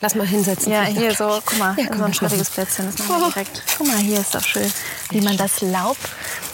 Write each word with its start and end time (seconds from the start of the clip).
Lass 0.00 0.14
mal 0.14 0.24
hinsetzen. 0.28 0.70
Ja, 0.70 0.84
hier 0.84 1.12
so, 1.12 1.42
guck 1.44 1.58
mal, 1.58 1.74
ja, 1.76 1.96
so 1.96 2.04
ein 2.04 2.14
schattiges 2.14 2.50
Plätzchen. 2.50 2.86
Das 2.86 2.98
machen 3.00 3.20
wir 3.20 3.26
oh. 3.26 3.30
direkt. 3.30 3.64
Guck 3.76 3.88
mal, 3.88 3.96
hier 3.96 4.20
ist 4.20 4.32
doch 4.32 4.44
schön, 4.44 4.72
wie 5.10 5.20
man 5.20 5.36
das 5.36 5.60
Laub. 5.60 5.96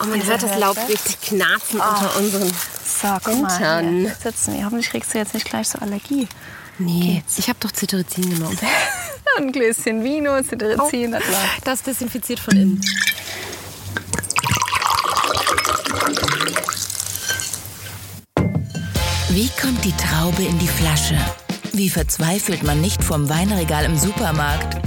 Oh, 0.01 0.07
man 0.07 0.25
hört 0.25 0.43
das 0.43 0.59
Laub 0.59 0.79
richtig 0.89 1.21
knarzen 1.21 1.79
oh. 1.79 1.83
unter 1.87 2.17
unseren 2.17 2.49
So, 2.49 3.09
guck 3.23 3.43
mal, 3.43 3.83
hier 3.83 4.17
sitzen 4.19 4.55
wir. 4.55 4.65
Hoffentlich 4.65 4.89
kriegst 4.89 5.13
du 5.13 5.19
jetzt 5.19 5.35
nicht 5.35 5.45
gleich 5.45 5.69
so 5.69 5.79
Allergie. 5.79 6.27
Nee, 6.79 7.17
Geht's? 7.17 7.39
ich 7.39 7.51
habe 7.51 7.59
doch 7.61 7.71
Cetirizin 7.71 8.31
genommen. 8.31 8.59
ein 9.37 9.53
Gläschen 9.53 10.03
Vino, 10.03 10.43
Cetirizin. 10.43 11.15
Oh. 11.15 11.21
Das 11.65 11.83
desinfiziert 11.83 12.41
von 12.41 12.57
innen. 12.57 12.81
Wie 19.29 19.51
kommt 19.61 19.85
die 19.85 19.93
Traube 19.93 20.45
in 20.45 20.59
die 20.59 20.69
Flasche? 20.69 21.19
Wie 21.77 21.91
verzweifelt 21.91 22.63
man 22.63 22.81
nicht 22.81 23.03
vom 23.03 23.29
Weinregal 23.29 23.85
im 23.85 23.99
Supermarkt? 23.99 24.81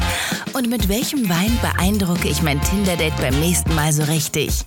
Und 0.54 0.70
mit 0.70 0.88
welchem 0.88 1.28
Wein 1.28 1.60
beeindrucke 1.62 2.30
ich 2.30 2.42
mein 2.42 2.62
Tinder-Date 2.62 3.18
beim 3.18 3.38
nächsten 3.42 3.76
Mal 3.76 3.92
so 3.92 4.04
richtig? 4.04 4.64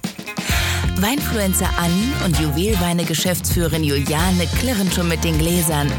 Weinfluencer 0.96 1.70
Anni 1.78 2.12
und 2.26 2.38
Juwelweine-Geschäftsführerin 2.38 3.82
Juliane 3.82 4.46
klirren 4.58 4.92
schon 4.92 5.08
mit 5.08 5.24
den 5.24 5.38
Gläsern. 5.38 5.90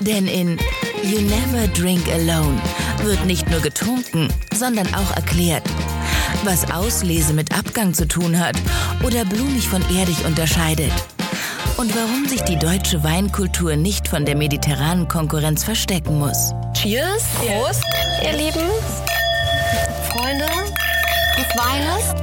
Denn 0.00 0.26
in 0.28 0.58
You 1.04 1.20
Never 1.20 1.68
Drink 1.68 2.08
Alone 2.08 2.58
wird 3.02 3.26
nicht 3.26 3.50
nur 3.50 3.60
getrunken, 3.60 4.32
sondern 4.56 4.86
auch 4.94 5.14
erklärt, 5.14 5.68
was 6.42 6.70
Auslese 6.70 7.34
mit 7.34 7.52
Abgang 7.52 7.92
zu 7.92 8.08
tun 8.08 8.38
hat 8.38 8.56
oder 9.02 9.26
blumig 9.26 9.68
von 9.68 9.82
erdig 9.94 10.24
unterscheidet 10.24 10.92
und 11.80 11.96
warum 11.96 12.26
sich 12.26 12.42
die 12.42 12.58
deutsche 12.58 13.02
Weinkultur 13.02 13.74
nicht 13.74 14.06
von 14.06 14.26
der 14.26 14.36
mediterranen 14.36 15.08
Konkurrenz 15.08 15.64
verstecken 15.64 16.18
muss. 16.18 16.52
Cheers, 16.74 17.24
Prost, 17.38 17.82
ihr 18.22 18.32
Lieben, 18.36 18.68
Freunde 20.10 20.44
des 21.38 21.46
Weines. 21.56 22.14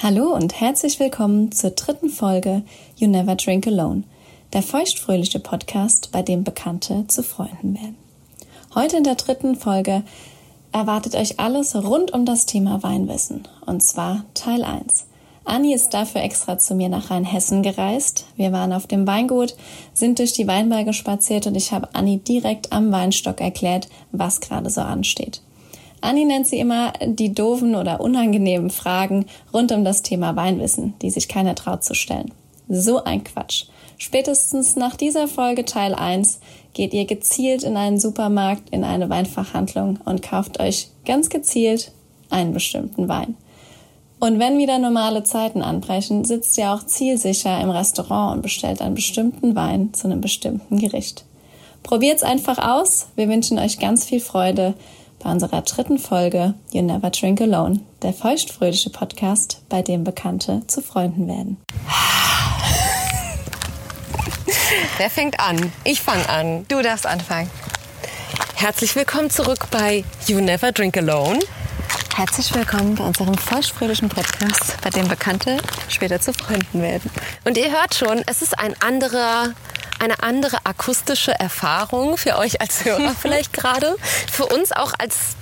Hallo 0.00 0.32
und 0.32 0.60
herzlich 0.60 1.00
willkommen 1.00 1.50
zur 1.50 1.70
dritten 1.70 2.10
Folge 2.10 2.62
You 2.94 3.08
Never 3.08 3.34
Drink 3.34 3.66
Alone, 3.66 4.04
der 4.52 4.62
feuchtfröhliche 4.62 5.40
Podcast, 5.40 6.12
bei 6.12 6.22
dem 6.22 6.44
Bekannte 6.44 7.08
zu 7.08 7.24
Freunden 7.24 7.74
werden. 7.74 7.96
Heute 8.76 8.98
in 8.98 9.04
der 9.04 9.16
dritten 9.16 9.56
Folge 9.56 10.04
erwartet 10.70 11.16
euch 11.16 11.40
alles 11.40 11.74
rund 11.74 12.12
um 12.12 12.24
das 12.24 12.46
Thema 12.46 12.84
Weinwissen, 12.84 13.48
und 13.66 13.82
zwar 13.82 14.24
Teil 14.34 14.62
1. 14.62 15.06
Anni 15.44 15.74
ist 15.74 15.90
dafür 15.90 16.22
extra 16.22 16.58
zu 16.58 16.74
mir 16.74 16.88
nach 16.88 17.10
Rheinhessen 17.10 17.62
gereist. 17.62 18.26
Wir 18.36 18.50
waren 18.52 18.72
auf 18.72 18.86
dem 18.86 19.06
Weingut, 19.06 19.54
sind 19.92 20.18
durch 20.18 20.32
die 20.32 20.46
Weinberge 20.46 20.94
spaziert 20.94 21.46
und 21.46 21.54
ich 21.54 21.72
habe 21.72 21.88
Anni 21.92 22.18
direkt 22.18 22.72
am 22.72 22.90
Weinstock 22.90 23.40
erklärt, 23.40 23.88
was 24.10 24.40
gerade 24.40 24.70
so 24.70 24.80
ansteht. 24.80 25.42
Anni 26.00 26.24
nennt 26.24 26.46
sie 26.46 26.58
immer 26.58 26.92
die 27.04 27.34
doofen 27.34 27.74
oder 27.74 28.00
unangenehmen 28.00 28.70
Fragen 28.70 29.26
rund 29.52 29.72
um 29.72 29.84
das 29.84 30.02
Thema 30.02 30.34
Weinwissen, 30.36 30.94
die 31.02 31.10
sich 31.10 31.28
keiner 31.28 31.54
traut 31.54 31.84
zu 31.84 31.94
stellen. 31.94 32.32
So 32.68 33.04
ein 33.04 33.24
Quatsch. 33.24 33.66
Spätestens 33.98 34.76
nach 34.76 34.96
dieser 34.96 35.28
Folge 35.28 35.64
Teil 35.64 35.94
1 35.94 36.40
geht 36.72 36.92
ihr 36.92 37.04
gezielt 37.04 37.62
in 37.62 37.76
einen 37.76 38.00
Supermarkt, 38.00 38.70
in 38.70 38.84
eine 38.84 39.08
Weinfachhandlung 39.08 39.98
und 40.04 40.22
kauft 40.22 40.60
euch 40.60 40.88
ganz 41.04 41.28
gezielt 41.28 41.92
einen 42.30 42.52
bestimmten 42.52 43.08
Wein. 43.08 43.36
Und 44.20 44.38
wenn 44.38 44.58
wieder 44.58 44.78
normale 44.78 45.24
Zeiten 45.24 45.62
anbrechen, 45.62 46.24
sitzt 46.24 46.56
ihr 46.56 46.70
auch 46.70 46.86
zielsicher 46.86 47.60
im 47.60 47.70
Restaurant 47.70 48.36
und 48.36 48.42
bestellt 48.42 48.80
einen 48.80 48.94
bestimmten 48.94 49.54
Wein 49.54 49.92
zu 49.92 50.06
einem 50.06 50.20
bestimmten 50.20 50.78
Gericht. 50.78 51.24
Probiert's 51.82 52.22
einfach 52.22 52.58
aus. 52.58 53.08
Wir 53.16 53.28
wünschen 53.28 53.58
euch 53.58 53.78
ganz 53.78 54.06
viel 54.06 54.20
Freude 54.20 54.74
bei 55.22 55.30
unserer 55.30 55.62
dritten 55.62 55.98
Folge 55.98 56.54
You 56.72 56.82
Never 56.82 57.10
Drink 57.10 57.40
Alone, 57.40 57.80
der 58.02 58.12
feuchtfröhliche 58.12 58.90
Podcast, 58.90 59.60
bei 59.68 59.82
dem 59.82 60.04
Bekannte 60.04 60.62
zu 60.66 60.80
Freunden 60.80 61.28
werden. 61.28 61.58
Wer 64.96 65.10
fängt 65.10 65.40
an? 65.40 65.72
Ich 65.84 66.00
fange 66.00 66.28
an. 66.28 66.64
Du 66.68 66.80
darfst 66.80 67.06
anfangen. 67.06 67.50
Herzlich 68.54 68.96
willkommen 68.96 69.28
zurück 69.28 69.66
bei 69.70 70.04
You 70.26 70.40
Never 70.40 70.72
Drink 70.72 70.96
Alone. 70.96 71.40
Herzlich 72.16 72.54
willkommen 72.54 72.94
bei 72.94 73.02
unserem 73.02 73.36
feuchtfröhlichen 73.36 74.08
Podcast, 74.08 74.80
bei 74.82 74.90
dem 74.90 75.08
Bekannte 75.08 75.56
später 75.88 76.20
zu 76.20 76.32
Freunden 76.32 76.80
werden. 76.80 77.10
Und 77.44 77.58
ihr 77.58 77.72
hört 77.72 77.96
schon, 77.96 78.22
es 78.28 78.40
ist 78.40 78.56
ein 78.56 78.76
anderer 78.80 79.52
eine 79.98 80.22
andere 80.22 80.58
akustische 80.64 81.32
Erfahrung 81.32 82.16
für 82.16 82.36
euch 82.38 82.60
als 82.60 82.84
Hörer 82.84 83.16
vielleicht 83.20 83.52
gerade, 83.52 83.96
für 84.30 84.46
uns 84.46 84.70
auch 84.70 84.92
als 84.96 85.34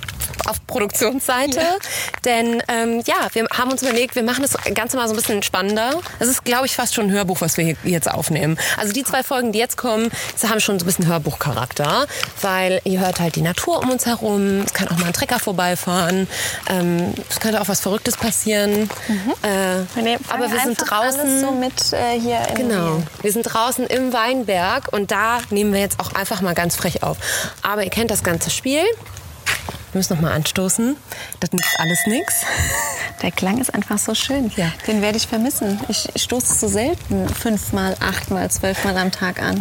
auf 0.47 0.67
Produktionsseite. 0.67 1.61
Ja. 1.61 1.77
Denn 2.25 2.63
ähm, 2.69 3.03
ja, 3.07 3.29
wir 3.33 3.47
haben 3.53 3.71
uns 3.71 3.83
überlegt, 3.83 4.15
wir 4.15 4.23
machen 4.23 4.43
das 4.43 4.57
Ganze 4.75 4.97
mal 4.97 5.07
so 5.09 5.15
ein 5.15 5.17
bisschen 5.17 5.43
spannender. 5.43 6.01
Das 6.19 6.29
ist, 6.29 6.45
glaube 6.45 6.67
ich, 6.67 6.75
fast 6.75 6.95
schon 6.95 7.07
ein 7.07 7.11
Hörbuch, 7.11 7.41
was 7.41 7.57
wir 7.57 7.65
hier 7.65 7.77
jetzt 7.85 8.11
aufnehmen. 8.11 8.59
Also 8.77 8.93
die 8.93 9.05
zwei 9.05 9.23
Folgen, 9.23 9.53
die 9.53 9.59
jetzt 9.59 9.77
kommen, 9.77 10.11
die 10.43 10.49
haben 10.49 10.61
schon 10.61 10.79
so 10.79 10.85
ein 10.85 10.87
bisschen 10.87 11.07
Hörbuchcharakter, 11.07 12.07
weil 12.41 12.81
ihr 12.85 13.01
hört 13.01 13.21
halt 13.21 13.37
die 13.37 13.43
Natur 13.43 13.81
um 13.81 13.91
uns 13.91 14.07
herum. 14.07 14.61
Es 14.67 14.75
kann 14.75 14.89
auch 14.89 14.99
mal 14.99 15.07
ein 15.07 15.13
Trecker 15.13 15.39
vorbeifahren. 15.39 16.29
Ähm, 16.69 17.15
es 17.29 17.41
könnte 17.41 17.61
auch 17.61 17.69
was 17.69 17.81
Verrücktes 17.81 18.17
passieren. 18.17 18.91
Mhm. 19.09 19.33
Äh, 19.43 20.05
wir 20.05 20.19
aber 20.29 20.51
wir 20.51 20.61
sind 20.61 20.79
draußen 20.79 21.41
so 21.41 21.51
mit 21.53 21.93
äh, 21.93 22.19
genau, 22.55 23.03
wir 23.23 23.33
sind 23.33 23.43
draußen 23.43 23.87
im 23.87 24.13
Weinberg 24.13 24.93
und 24.93 25.11
da 25.11 25.41
nehmen 25.51 25.73
wir 25.73 25.81
jetzt 25.81 26.01
auch 26.01 26.15
einfach 26.15 26.41
mal 26.41 26.55
ganz 26.55 26.77
frech 26.77 27.03
auf. 27.03 27.17
Aber 27.63 27.85
ihr 27.85 27.91
kennt 27.91 28.11
das 28.11 28.23
ganze 28.23 28.51
Spiel. 28.51 28.83
Wir 29.93 29.99
müssen 29.99 30.15
noch 30.15 30.23
mal 30.23 30.33
anstoßen. 30.33 30.97
Das 31.41 31.53
nützt 31.53 31.79
alles 31.79 32.07
nichts. 32.07 32.47
Der 33.21 33.31
Klang 33.31 33.61
ist 33.61 33.75
einfach 33.75 33.99
so 33.99 34.15
schön. 34.15 34.51
Ja. 34.57 34.73
Den 34.87 35.03
werde 35.03 35.19
ich 35.19 35.27
vermissen. 35.27 35.79
Ich 35.89 36.09
stoße 36.17 36.55
so 36.55 36.67
selten 36.67 37.29
fünfmal, 37.29 37.95
achtmal, 38.01 38.51
zwölfmal 38.51 38.97
am 38.97 39.13
Tag 39.13 39.43
an. 39.43 39.61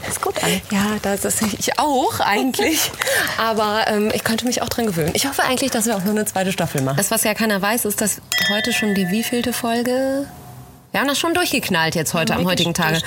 Das 0.00 0.12
ist 0.12 0.22
gut 0.22 0.42
an. 0.42 0.50
Ja, 0.70 0.96
das 1.02 1.26
ist 1.26 1.42
ich 1.58 1.78
auch 1.78 2.20
eigentlich. 2.20 2.90
Aber 3.36 3.84
ähm, 3.88 4.10
ich 4.14 4.24
könnte 4.24 4.46
mich 4.46 4.62
auch 4.62 4.70
dran 4.70 4.86
gewöhnen. 4.86 5.10
Ich 5.12 5.26
hoffe 5.26 5.42
eigentlich, 5.42 5.70
dass 5.70 5.84
wir 5.84 5.94
auch 5.94 6.04
noch 6.04 6.10
eine 6.10 6.24
zweite 6.24 6.52
Staffel 6.52 6.80
machen. 6.80 6.96
Das, 6.96 7.10
was 7.10 7.24
ja 7.24 7.34
keiner 7.34 7.60
weiß, 7.60 7.84
ist, 7.84 8.00
dass 8.00 8.22
heute 8.48 8.72
schon 8.72 8.94
die 8.94 9.10
wievielte 9.10 9.52
Folge 9.52 10.26
wir 10.92 11.00
haben 11.00 11.08
das 11.08 11.18
schon 11.18 11.34
durchgeknallt 11.34 11.94
jetzt 11.94 12.14
heute 12.14 12.34
am 12.34 12.46
heutigen 12.46 12.72
Tage. 12.72 13.02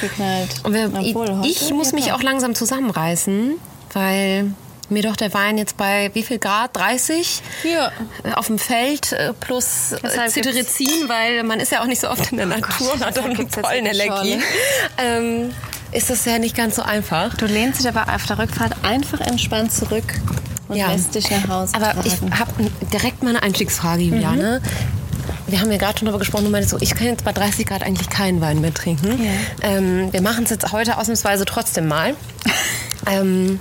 Und 0.64 0.74
wir, 0.74 0.92
Obwohl, 0.94 1.42
ich, 1.44 1.60
ich 1.64 1.74
muss 1.74 1.92
mich 1.92 2.12
auch 2.12 2.22
langsam 2.22 2.54
zusammenreißen, 2.54 3.54
weil 3.94 4.52
mir 4.92 5.04
doch 5.04 5.16
der 5.16 5.34
Wein 5.34 5.58
jetzt 5.58 5.78
bei 5.78 6.12
wie 6.14 6.24
viel 6.24 6.40
Grad? 6.40 6.76
30? 6.76 7.42
Ja. 7.64 7.92
Auf 8.36 8.48
dem 8.48 8.60
Feld 8.60 9.12
äh, 9.14 9.34
plus 9.40 9.94
äh, 9.94 10.30
Cetirizin, 10.30 11.08
weil 11.08 11.44
man 11.44 11.60
ist 11.60 11.72
ja 11.72 11.82
auch 11.82 11.88
nicht 11.88 12.02
so 12.02 12.10
oft 12.10 12.32
in 12.32 12.38
der 12.38 12.48
oh 12.48 12.50
Natur 12.50 12.94
und 12.94 13.06
hat 13.06 13.18
auch 13.20 13.26
eine 13.26 13.36
Pollenallergie. 13.36 14.40
Ähm, 14.98 15.52
ist 15.92 16.10
das 16.10 16.26
ja 16.26 16.38
nicht 16.40 16.56
ganz 16.56 16.76
so 16.76 16.82
einfach. 16.82 17.36
Du 17.36 17.46
lehnst 17.46 17.80
dich 17.80 17.88
aber 17.88 18.14
auf 18.14 18.26
der 18.26 18.38
Rückfahrt 18.38 18.74
einfach 18.84 19.20
entspannt 19.22 19.72
zurück 19.72 20.14
und 20.68 20.78
ja. 20.78 20.92
lässt 20.92 21.16
dich 21.16 21.30
nach 21.32 21.48
Hause 21.48 21.74
Aber 21.76 21.94
tragen. 21.94 22.04
ich 22.06 22.40
habe 22.40 22.52
direkt 22.94 23.24
mal 23.24 23.30
eine 23.30 23.44
Einstiegsfrage, 23.44 24.04
Juliane. 24.04 24.62
Mhm 24.64 25.00
wir 25.52 25.62
haben 25.62 25.72
ja 25.72 25.78
gerade 25.78 25.98
schon 25.98 26.06
darüber 26.06 26.20
gesprochen, 26.20 26.46
du 26.46 26.52
meinst 26.52 26.70
so, 26.70 26.78
ich 26.80 26.96
kann 26.96 27.08
jetzt 27.08 27.24
bei 27.24 27.32
30 27.32 27.66
Grad 27.66 27.84
eigentlich 27.84 28.10
keinen 28.10 28.42
Wein 28.42 28.62
mehr 28.62 28.74
trinken. 28.74 29.24
Ja. 29.24 29.32
Ähm, 29.70 30.12
wir 30.12 30.22
machen 30.22 30.44
es 30.44 30.50
jetzt 30.50 30.72
heute 30.72 30.98
ausnahmsweise 30.98 31.46
trotzdem 31.46 31.88
mal. 31.88 32.16
ähm, 33.08 33.60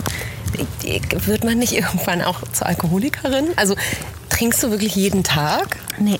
wird 1.27 1.43
man 1.43 1.57
nicht 1.57 1.73
irgendwann 1.77 2.21
auch 2.21 2.41
zur 2.53 2.67
Alkoholikerin? 2.67 3.49
Also 3.55 3.75
trinkst 4.29 4.63
du 4.63 4.71
wirklich 4.71 4.95
jeden 4.95 5.23
Tag? 5.23 5.77
Nee. 5.99 6.17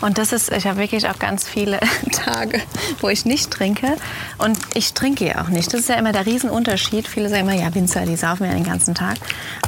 Und 0.00 0.18
das 0.18 0.32
ist, 0.32 0.50
ich 0.50 0.66
habe 0.66 0.78
wirklich 0.78 1.08
auch 1.08 1.18
ganz 1.18 1.46
viele 1.46 1.80
Tage, 2.12 2.60
wo 3.00 3.08
ich 3.08 3.24
nicht 3.24 3.50
trinke. 3.50 3.96
Und 4.38 4.58
ich 4.74 4.94
trinke 4.94 5.26
ja 5.26 5.42
auch 5.42 5.48
nicht. 5.48 5.72
Das 5.72 5.80
ist 5.80 5.88
ja 5.88 5.96
immer 5.96 6.12
der 6.12 6.26
Riesenunterschied. 6.26 7.06
Viele 7.06 7.28
sagen 7.28 7.48
immer, 7.48 7.60
ja, 7.60 7.74
Winzer, 7.74 8.06
die 8.06 8.16
saufen 8.16 8.46
ja 8.46 8.52
den 8.52 8.64
ganzen 8.64 8.94
Tag. 8.94 9.16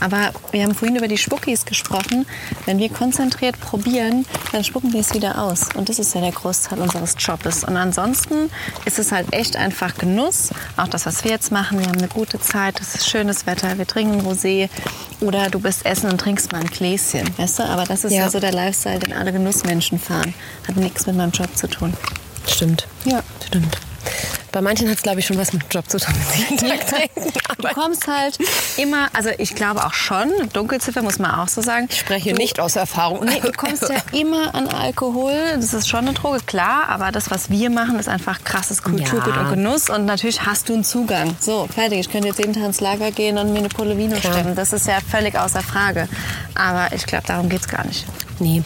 Aber 0.00 0.32
wir 0.50 0.62
haben 0.62 0.74
vorhin 0.74 0.96
über 0.96 1.08
die 1.08 1.18
Spuckis 1.18 1.64
gesprochen. 1.64 2.26
Wenn 2.64 2.78
wir 2.78 2.88
konzentriert 2.88 3.60
probieren, 3.60 4.24
dann 4.52 4.64
spucken 4.64 4.92
wir 4.92 5.00
es 5.00 5.14
wieder 5.14 5.42
aus. 5.42 5.68
Und 5.74 5.88
das 5.88 5.98
ist 5.98 6.14
ja 6.14 6.20
der 6.20 6.32
Großteil 6.32 6.78
unseres 6.78 7.14
Jobs. 7.18 7.64
Und 7.64 7.76
ansonsten 7.76 8.50
ist 8.84 8.98
es 8.98 9.12
halt 9.12 9.32
echt 9.32 9.56
einfach 9.56 9.96
Genuss. 9.96 10.50
Auch 10.76 10.88
das, 10.88 11.06
was 11.06 11.24
wir 11.24 11.30
jetzt 11.30 11.52
machen. 11.52 11.78
Wir 11.78 11.86
haben 11.86 11.98
eine 11.98 12.08
gute 12.08 12.40
Zeit, 12.40 12.80
es 12.80 12.94
ist 12.94 13.08
schönes 13.08 13.46
Wetter, 13.46 13.78
wir 13.78 13.86
trinken 13.86 14.26
Rosé. 14.26 14.68
Oder 15.20 15.50
du 15.50 15.60
bist 15.60 15.86
essen 15.86 16.10
und 16.10 16.18
trinkst 16.18 16.52
mal 16.52 16.60
ein 16.60 16.66
Gläschen, 16.66 17.28
weißt 17.36 17.60
du? 17.60 17.64
Aber 17.64 17.84
das 17.84 18.04
ist 18.04 18.12
ja, 18.12 18.22
ja 18.22 18.30
so 18.30 18.40
der 18.40 18.52
Lifestyle, 18.52 18.98
den 18.98 19.12
alle 19.12 19.32
Genussmenschen 19.32 19.98
fahren. 19.98 20.21
Hat 20.68 20.76
nichts 20.76 21.06
mit 21.06 21.16
meinem 21.16 21.32
Job 21.32 21.54
zu 21.56 21.68
tun. 21.68 21.94
Stimmt. 22.46 22.86
Ja. 23.04 23.22
Stimmt. 23.46 23.78
Bei 24.50 24.60
manchen 24.60 24.88
hat 24.90 24.96
es, 24.96 25.02
glaube 25.02 25.20
ich, 25.20 25.26
schon 25.26 25.38
was 25.38 25.52
mit 25.54 25.62
dem 25.62 25.68
Job 25.70 25.88
zu 25.88 25.98
tun. 25.98 26.14
Du 27.58 27.68
kommst 27.68 28.08
halt 28.08 28.38
immer, 28.76 29.08
also 29.12 29.30
ich 29.38 29.54
glaube 29.54 29.84
auch 29.86 29.94
schon, 29.94 30.30
Dunkelziffer 30.52 31.02
muss 31.02 31.18
man 31.20 31.30
auch 31.32 31.46
so 31.46 31.62
sagen. 31.62 31.86
Ich 31.88 32.00
spreche 32.00 32.30
du, 32.32 32.36
nicht 32.36 32.58
aus 32.58 32.74
Erfahrung. 32.74 33.24
Nee, 33.24 33.38
du 33.40 33.52
kommst 33.52 33.82
ja 33.88 33.96
immer 34.18 34.52
an 34.54 34.66
Alkohol. 34.68 35.32
Das 35.54 35.72
ist 35.72 35.88
schon 35.88 36.00
eine 36.00 36.12
Droge, 36.12 36.40
klar. 36.44 36.88
Aber 36.88 37.12
das, 37.12 37.30
was 37.30 37.50
wir 37.50 37.70
machen, 37.70 37.98
ist 38.00 38.08
einfach 38.08 38.42
krasses 38.42 38.82
Kulturgut 38.82 39.34
Ja. 39.36 39.42
und 39.42 39.50
Genuss. 39.50 39.90
Und 39.90 40.06
natürlich 40.06 40.44
hast 40.44 40.68
du 40.68 40.74
einen 40.74 40.82
Zugang. 40.84 41.36
So, 41.38 41.68
fertig. 41.72 42.00
Ich 42.00 42.10
könnte 42.10 42.28
jetzt 42.28 42.38
jeden 42.38 42.52
Tag 42.52 42.64
ins 42.64 42.80
Lager 42.80 43.12
gehen 43.12 43.38
und 43.38 43.52
mir 43.52 43.60
eine 43.60 43.68
Pulle 43.68 43.96
Vino 43.96 44.16
Klar. 44.16 44.32
stemmen. 44.32 44.56
Das 44.56 44.72
ist 44.72 44.88
ja 44.88 44.98
völlig 45.08 45.38
außer 45.38 45.62
Frage. 45.62 46.08
Aber 46.56 46.92
ich 46.94 47.06
glaube, 47.06 47.24
darum 47.26 47.48
geht 47.48 47.60
es 47.60 47.68
gar 47.68 47.84
nicht. 47.86 48.04
Nee. 48.38 48.62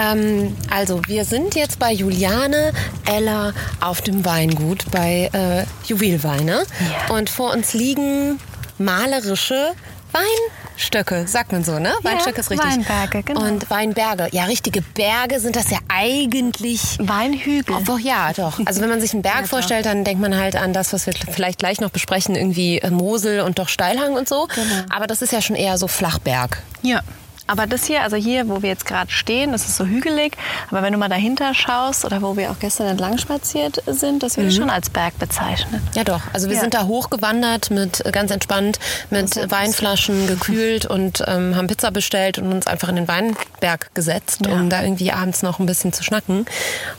Ähm, 0.00 0.56
also, 0.70 1.00
wir 1.06 1.24
sind 1.24 1.54
jetzt 1.54 1.78
bei 1.78 1.92
Juliane 1.92 2.72
Eller 3.06 3.54
auf 3.80 4.02
dem 4.02 4.24
Weingut 4.24 4.90
bei 4.90 5.30
äh, 5.32 5.64
Juwelweine. 5.86 6.64
Ja. 7.08 7.14
Und 7.14 7.30
vor 7.30 7.52
uns 7.52 7.74
liegen 7.74 8.38
malerische 8.78 9.72
Weinstöcke, 10.12 11.26
sagt 11.26 11.52
man 11.52 11.64
so, 11.64 11.78
ne? 11.78 11.92
Weinstöcke 12.02 12.40
ist 12.40 12.50
richtig. 12.50 12.70
Weinberge, 12.70 13.22
genau. 13.22 13.42
Und 13.42 13.68
Weinberge. 13.70 14.28
Ja, 14.32 14.44
richtige 14.44 14.82
Berge 14.82 15.40
sind 15.40 15.56
das 15.56 15.70
ja 15.70 15.78
eigentlich. 15.88 16.98
Weinhügel. 17.00 17.76
Obwohl, 17.76 18.00
ja, 18.00 18.32
doch. 18.32 18.58
Also 18.64 18.80
wenn 18.80 18.88
man 18.88 19.00
sich 19.00 19.12
einen 19.12 19.22
Berg 19.22 19.40
doch. 19.42 19.48
vorstellt, 19.48 19.86
dann 19.86 20.04
denkt 20.04 20.20
man 20.20 20.36
halt 20.36 20.56
an 20.56 20.72
das, 20.72 20.92
was 20.92 21.06
wir 21.06 21.14
vielleicht 21.30 21.58
gleich 21.58 21.80
noch 21.80 21.90
besprechen, 21.90 22.34
irgendwie 22.34 22.78
äh, 22.78 22.90
Mosel 22.90 23.40
und 23.40 23.58
doch 23.58 23.68
Steilhang 23.68 24.14
und 24.14 24.28
so. 24.28 24.48
Genau. 24.54 24.84
Aber 24.90 25.06
das 25.06 25.22
ist 25.22 25.32
ja 25.32 25.42
schon 25.42 25.56
eher 25.56 25.76
so 25.78 25.88
Flachberg. 25.88 26.62
Ja. 26.82 27.00
Aber 27.46 27.66
das 27.66 27.84
hier, 27.86 28.02
also 28.02 28.16
hier, 28.16 28.48
wo 28.48 28.62
wir 28.62 28.68
jetzt 28.70 28.86
gerade 28.86 29.10
stehen, 29.10 29.52
das 29.52 29.68
ist 29.68 29.76
so 29.76 29.84
hügelig. 29.86 30.36
Aber 30.70 30.82
wenn 30.82 30.92
du 30.92 30.98
mal 30.98 31.08
dahinter 31.08 31.54
schaust 31.54 32.04
oder 32.04 32.20
wo 32.22 32.36
wir 32.36 32.50
auch 32.50 32.58
gestern 32.58 32.88
entlang 32.88 33.18
spaziert 33.18 33.82
sind, 33.86 34.22
das 34.22 34.36
würde 34.36 34.48
ich 34.50 34.56
schon 34.56 34.70
als 34.70 34.90
Berg 34.90 35.18
bezeichnen. 35.18 35.80
Ja, 35.94 36.04
doch. 36.04 36.20
Also 36.32 36.48
wir 36.48 36.54
Ja. 36.56 36.60
sind 36.60 36.74
da 36.74 36.84
hochgewandert 36.84 37.70
mit 37.70 38.04
äh, 38.04 38.10
ganz 38.10 38.30
entspannt 38.30 38.78
mit 39.10 39.36
ist 39.36 39.50
Weinflaschen 39.50 40.26
gekühlt 40.26 40.86
und 40.86 41.22
ähm, 41.26 41.54
haben 41.56 41.66
Pizza 41.68 41.90
bestellt 41.90 42.38
und 42.38 42.52
uns 42.52 42.66
einfach 42.66 42.88
in 42.88 42.96
den 42.96 43.08
Weinberg 43.08 43.94
gesetzt, 43.94 44.40
Ja. 44.46 44.52
um 44.54 44.68
da 44.70 44.82
irgendwie 44.82 45.12
abends 45.12 45.42
noch 45.42 45.58
ein 45.58 45.66
bisschen 45.66 45.92
zu 45.92 46.02
schnacken. 46.02 46.46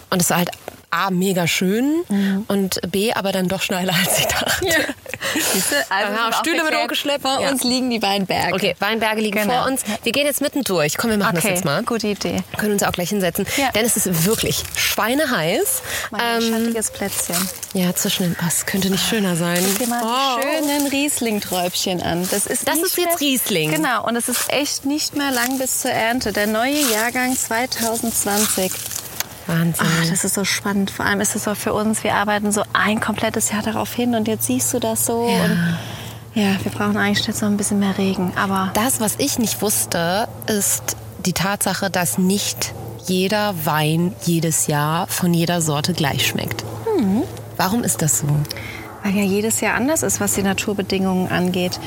Und 0.09 0.21
es 0.21 0.29
war 0.29 0.38
halt 0.38 0.51
A, 0.89 1.10
mega 1.12 1.48
schön 1.48 2.04
Mhm. 2.07 2.45
und 2.48 2.80
B, 2.92 3.12
aber 3.13 3.31
dann 3.34 3.48
doch 3.50 3.62
schneller 3.62 3.94
als 3.94 4.19
ich 4.19 4.25
dachte. 4.28 4.66
Du? 4.66 4.68
Also 5.89 6.07
sind 6.13 6.16
wir 6.16 6.34
Stühle 6.39 6.63
mit 6.63 6.74
hochgeschleppt. 6.75 7.22
Vor 7.22 7.42
Ja. 7.42 7.50
uns 7.50 7.63
liegen 7.63 7.89
die 7.89 8.01
Weinberge. 8.01 8.54
Okay, 8.56 8.75
Weinberge 8.80 9.19
liegen 9.22 9.42
Genau. 9.42 9.62
vor 9.63 9.66
uns. 9.72 9.81
Wir 10.04 10.12
gehen 10.13 10.25
jetzt 10.25 10.39
mittendurch. 10.42 10.98
Komm, 10.98 11.10
wir 11.12 11.18
machen 11.18 11.36
das 11.36 11.44
Okay, 11.44 11.54
jetzt 11.56 11.66
mal. 11.66 11.84
gute 11.84 12.07
Idee. 12.07 12.38
Können 12.57 12.74
uns 12.74 12.84
auch 12.84 12.92
gleich 12.94 13.10
hinsetzen. 13.10 13.45
Ja. 13.57 13.69
Denn 13.72 13.86
es 13.86 13.98
ist 13.98 14.25
wirklich 14.25 14.63
schweineheiß. 14.75 15.81
Mal 16.12 16.22
ein 16.22 16.42
Ähm, 16.42 16.50
schattiges 16.54 16.92
Plätzchen. 16.92 17.50
ja, 17.74 17.94
zwischen 17.94 18.24
den. 18.24 18.36
Oh, 18.42 18.45
es 18.48 18.66
könnte 18.66 18.89
nicht 18.89 19.06
schöner 19.07 19.36
sein. 19.36 19.63
Guck 19.68 19.80
dir 19.80 19.88
mal 19.88 20.01
Oh. 20.04 20.42
schönen 20.42 20.88
Riesling-Träubchen 20.88 22.01
an. 22.01 22.28
Das 22.31 22.45
ist, 22.45 22.68
Das 22.68 22.78
ist 22.80 22.98
jetzt 22.98 23.19
Riesling. 23.19 23.72
Genau, 23.72 24.06
und 24.06 24.16
es 24.16 24.30
ist 24.30 24.50
echt 24.51 24.86
nicht 24.86 25.16
mehr 25.16 25.31
lang 25.31 25.57
bis 25.60 25.81
zur 25.81 25.92
Ernte. 25.92 26.31
Der 26.31 26.48
neue 26.48 26.80
Jahrgang 26.92 27.36
2020. 27.36 28.72
Wahnsinn. 29.47 29.88
Ach, 29.88 30.09
das 30.09 30.23
ist 30.23 30.33
so 30.35 30.44
spannend. 30.44 30.91
Vor 30.91 31.05
allem 31.05 31.21
ist 31.21 31.35
es 31.35 31.44
so 31.44 31.55
für 31.55 31.73
uns, 31.73 32.03
wir 32.03 32.15
arbeiten 32.15 32.51
so 32.51 32.63
ein 32.73 32.99
komplettes 32.99 33.51
Jahr 33.51 33.61
darauf 33.61 33.94
hin 33.94 34.15
und 34.15 34.27
jetzt 34.27 34.45
siehst 34.45 34.73
du 34.73 34.79
das 34.79 35.05
so. 35.05 35.29
Ja. 35.29 35.77
Ja, 36.33 36.55
wir 36.63 36.71
brauchen 36.71 36.97
eigentlich 36.97 37.25
jetzt 37.25 37.41
noch 37.41 37.49
ein 37.49 37.57
bisschen 37.57 37.79
mehr 37.79 37.97
Regen. 37.97 38.31
Aber 38.35 38.69
Das, 38.75 38.99
was 38.99 39.15
ich 39.17 39.39
nicht 39.39 39.61
wusste, 39.63 40.27
ist 40.45 40.95
die 41.25 41.33
Tatsache, 41.33 41.89
dass 41.89 42.19
nicht 42.19 42.73
jeder 43.07 43.65
Wein 43.65 44.13
jedes 44.23 44.67
Jahr 44.67 45.07
von 45.07 45.33
jeder 45.33 45.61
Sorte 45.61 45.93
gleich 45.93 46.27
schmeckt. 46.27 46.63
Warum 47.57 47.83
ist 47.83 48.01
das 48.03 48.19
so? 48.19 48.27
weil 49.03 49.15
ja 49.15 49.23
jedes 49.23 49.61
Jahr 49.61 49.75
anders 49.75 50.03
ist, 50.03 50.19
was 50.19 50.33
die 50.33 50.43
Naturbedingungen 50.43 51.29
angeht. 51.29 51.79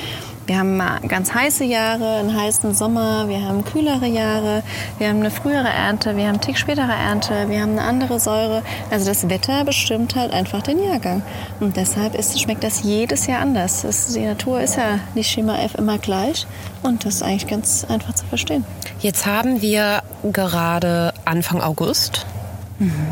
Wir 0.51 0.59
haben 0.59 0.77
mal 0.77 0.99
ganz 1.07 1.33
heiße 1.33 1.63
Jahre, 1.63 2.17
einen 2.17 2.37
heißen 2.37 2.75
Sommer, 2.75 3.29
wir 3.29 3.41
haben 3.41 3.65
kühlere 3.65 4.07
Jahre, 4.07 4.65
wir 4.99 5.09
haben 5.09 5.21
eine 5.21 5.31
frühere 5.31 5.69
Ernte, 5.69 6.17
wir 6.17 6.25
haben 6.25 6.31
einen 6.31 6.41
Tick 6.41 6.59
spätere 6.59 6.91
Ernte, 6.91 7.49
wir 7.49 7.61
haben 7.61 7.79
eine 7.79 7.83
andere 7.83 8.19
Säure. 8.19 8.65
Also 8.91 9.07
das 9.07 9.29
Wetter 9.29 9.65
bestimmt 9.65 10.17
halt 10.17 10.33
einfach 10.33 10.61
den 10.63 10.83
Jahrgang. 10.83 11.23
Und 11.61 11.77
deshalb 11.77 12.17
ist, 12.17 12.41
schmeckt 12.41 12.65
das 12.65 12.83
jedes 12.83 13.29
Jahr 13.29 13.43
anders. 13.43 13.83
Das, 13.83 14.13
die 14.13 14.27
Natur 14.27 14.61
ist 14.61 14.77
ja 14.77 14.99
nicht 15.15 15.31
Schema 15.31 15.57
F 15.57 15.77
immer 15.77 15.99
gleich 15.99 16.49
und 16.83 17.05
das 17.05 17.15
ist 17.15 17.23
eigentlich 17.23 17.47
ganz 17.47 17.87
einfach 17.89 18.15
zu 18.15 18.27
verstehen. 18.27 18.65
Jetzt 18.99 19.27
haben 19.27 19.63
wir 19.63 20.03
gerade 20.33 21.15
Anfang 21.27 21.63
August, 21.63 22.27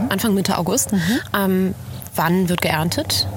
Anfang 0.08 0.34
Mitte 0.34 0.58
August. 0.58 0.90
Ähm, 1.32 1.76
wann 2.16 2.48
wird 2.48 2.62
geerntet? 2.62 3.28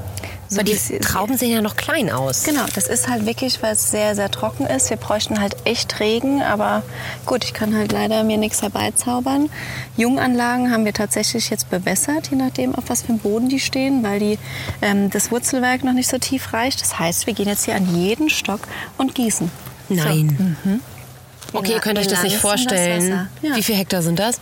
Weil 0.58 0.64
die 0.66 0.72
wie 0.74 0.96
es- 0.96 1.08
Trauben 1.08 1.38
sehen 1.38 1.52
ja 1.52 1.62
noch 1.62 1.76
klein 1.76 2.10
aus. 2.12 2.44
Genau, 2.44 2.66
das 2.76 2.88
ist 2.88 3.08
halt 3.08 3.26
wirklich, 3.26 3.62
weil 3.64 3.74
es 3.74 3.90
sehr, 3.92 4.16
sehr 4.16 4.30
trocken 4.30 4.66
ist. 4.66 4.90
Wir 4.90 4.98
bräuchten 4.98 5.40
halt 5.40 5.56
echt 5.66 6.00
Regen, 6.00 6.42
aber 6.42 6.84
gut, 7.26 7.44
ich 7.44 7.54
kann 7.54 7.76
halt 7.76 7.92
leider 7.92 8.24
mir 8.24 8.38
nichts 8.38 8.62
herbeizaubern. 8.62 9.50
Junganlagen 9.98 10.72
haben 10.72 10.86
wir 10.86 10.94
tatsächlich 10.94 11.50
jetzt 11.50 11.70
bewässert, 11.70 12.30
je 12.32 12.38
nachdem, 12.38 12.76
auf 12.76 12.86
was 12.88 13.04
für 13.04 13.10
einem 13.10 13.20
Boden 13.20 13.50
die 13.50 13.60
stehen, 13.60 14.04
weil 14.04 14.20
die, 14.20 14.40
ähm, 14.82 15.10
das 15.10 15.32
Wurzelwerk 15.32 15.84
noch 15.84 15.94
nicht 15.94 16.10
so 16.10 16.18
tief 16.18 16.54
reicht. 16.54 16.82
Das 16.82 17.00
heißt, 17.00 17.28
wir 17.28 17.34
gehen 17.34 17.48
jetzt 17.48 17.66
hier 17.66 17.76
an 17.76 17.96
jeden 17.96 18.30
Stock 18.30 18.62
und 18.98 19.16
gießen. 19.16 19.50
Nein. 19.90 20.58
So. 20.64 21.58
Okay, 21.58 21.74
ihr 21.74 21.80
könnt 21.80 22.00
euch 22.00 22.08
das 22.08 22.24
nicht 22.24 22.36
das 22.36 22.42
vorstellen. 22.42 23.12
Wasser. 23.12 23.28
Ja. 23.42 23.56
Wie 23.56 23.64
viele 23.64 23.78
Hektar 23.80 24.02
sind 24.02 24.20
das? 24.20 24.40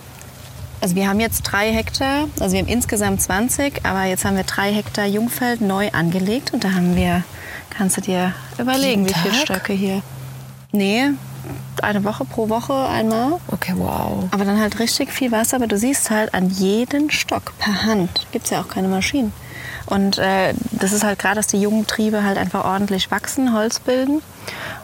Also 0.82 0.96
wir 0.96 1.10
haben 1.10 1.20
jetzt 1.20 1.44
drei 1.44 1.74
Hektar, 1.74 2.30
also 2.40 2.54
wir 2.54 2.62
haben 2.62 2.70
insgesamt 2.70 3.22
20, 3.22 3.86
aber 3.86 4.06
jetzt 4.06 4.24
haben 4.24 4.38
wir 4.38 4.44
drei 4.44 4.74
Hektar 4.74 5.06
Jungfeld 5.06 5.60
neu 5.60 5.90
angelegt 5.92 6.54
und 6.54 6.64
da 6.64 6.72
haben 6.72 6.96
wir, 6.96 7.24
kannst 7.70 7.98
du 7.98 8.02
dir 8.02 8.34
überlegen, 8.58 9.08
wie 9.08 9.14
viele? 9.14 9.34
Stöcke 9.34 9.74
hier. 9.74 10.02
Nee, 10.72 11.10
eine 11.82 12.04
Woche 12.04 12.26
pro 12.26 12.50
Woche 12.50 12.74
einmal. 12.74 13.40
Okay, 13.48 13.74
wow. 13.76 14.26
Aber 14.32 14.46
dann 14.46 14.60
halt 14.60 14.80
richtig 14.80 15.12
viel 15.12 15.32
Wasser, 15.32 15.58
aber 15.58 15.68
du 15.68 15.78
siehst 15.78 16.10
halt 16.12 16.34
an 16.34 16.50
jeden 16.50 17.10
Stock 17.12 17.54
per 17.58 17.84
Hand. 17.84 18.28
Gibt 18.32 18.46
es 18.46 18.52
ja 18.52 18.62
auch 18.62 18.68
keine 18.68 18.88
Maschinen. 18.88 19.34
Und 19.86 20.18
äh, 20.18 20.54
das 20.72 20.92
ist 20.92 21.04
halt 21.04 21.20
gerade, 21.20 21.36
dass 21.36 21.48
die 21.48 21.60
jungen 21.60 21.88
Triebe 21.88 22.24
halt 22.24 22.38
einfach 22.38 22.64
ordentlich 22.64 23.10
wachsen, 23.12 23.54
Holz 23.54 23.80
bilden. 23.80 24.22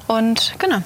Und 0.07 0.55
genau. 0.57 0.79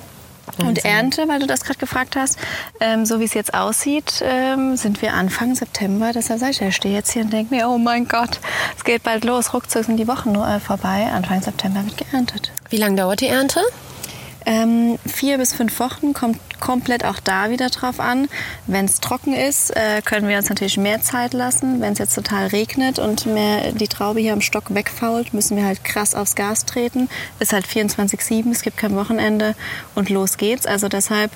Und 0.65 0.85
Ernte, 0.85 1.27
weil 1.27 1.39
du 1.39 1.47
das 1.47 1.63
gerade 1.63 1.79
gefragt 1.79 2.15
hast, 2.15 2.37
ähm, 2.79 3.05
so 3.05 3.19
wie 3.19 3.25
es 3.25 3.33
jetzt 3.33 3.53
aussieht, 3.53 4.23
ähm, 4.23 4.75
sind 4.77 5.01
wir 5.01 5.13
Anfang 5.13 5.55
September. 5.55 6.11
Deshalb 6.13 6.39
sag 6.39 6.51
ich, 6.51 6.61
ich 6.61 6.75
stehe 6.75 6.93
jetzt 6.93 7.11
hier 7.11 7.23
und 7.23 7.33
denke 7.33 7.53
mir, 7.53 7.69
oh 7.69 7.77
mein 7.77 8.07
Gott, 8.07 8.39
es 8.77 8.83
geht 8.83 9.03
bald 9.03 9.25
los. 9.25 9.53
Ruckzuck 9.53 9.85
sind 9.85 9.97
die 9.97 10.07
Wochen 10.07 10.31
nur 10.31 10.47
äh, 10.47 10.59
vorbei. 10.59 11.07
Anfang 11.11 11.41
September 11.41 11.83
wird 11.85 11.97
geerntet. 11.97 12.51
Wie 12.69 12.77
lange 12.77 12.95
dauert 12.95 13.21
die 13.21 13.27
Ernte? 13.27 13.61
Ähm, 14.49 14.97
vier 15.05 15.37
bis 15.37 15.53
fünf 15.53 15.79
Wochen 15.79 16.13
kommt 16.13 16.39
komplett 16.59 17.05
auch 17.05 17.19
da 17.19 17.51
wieder 17.51 17.69
drauf 17.69 17.99
an. 17.99 18.27
Wenn 18.65 18.85
es 18.85 18.99
trocken 18.99 19.35
ist, 19.35 19.69
äh, 19.75 20.01
können 20.03 20.27
wir 20.27 20.37
uns 20.37 20.49
natürlich 20.49 20.75
mehr 20.75 21.03
Zeit 21.03 21.33
lassen. 21.33 21.81
Wenn 21.81 21.93
es 21.93 21.99
jetzt 21.99 22.15
total 22.15 22.47
regnet 22.47 22.97
und 22.97 23.27
mehr 23.27 23.73
die 23.73 23.87
Traube 23.87 24.21
hier 24.21 24.33
am 24.33 24.41
Stock 24.41 24.73
wegfault, 24.73 25.35
müssen 25.35 25.55
wir 25.55 25.65
halt 25.65 25.83
krass 25.83 26.15
aufs 26.15 26.33
Gas 26.35 26.65
treten. 26.65 27.09
Ist 27.39 27.53
halt 27.53 27.67
24-7, 27.67 28.49
es 28.51 28.63
gibt 28.63 28.77
kein 28.77 28.95
Wochenende 28.95 29.53
und 29.93 30.09
los 30.09 30.37
geht's. 30.37 30.65
Also 30.65 30.87
deshalb, 30.87 31.31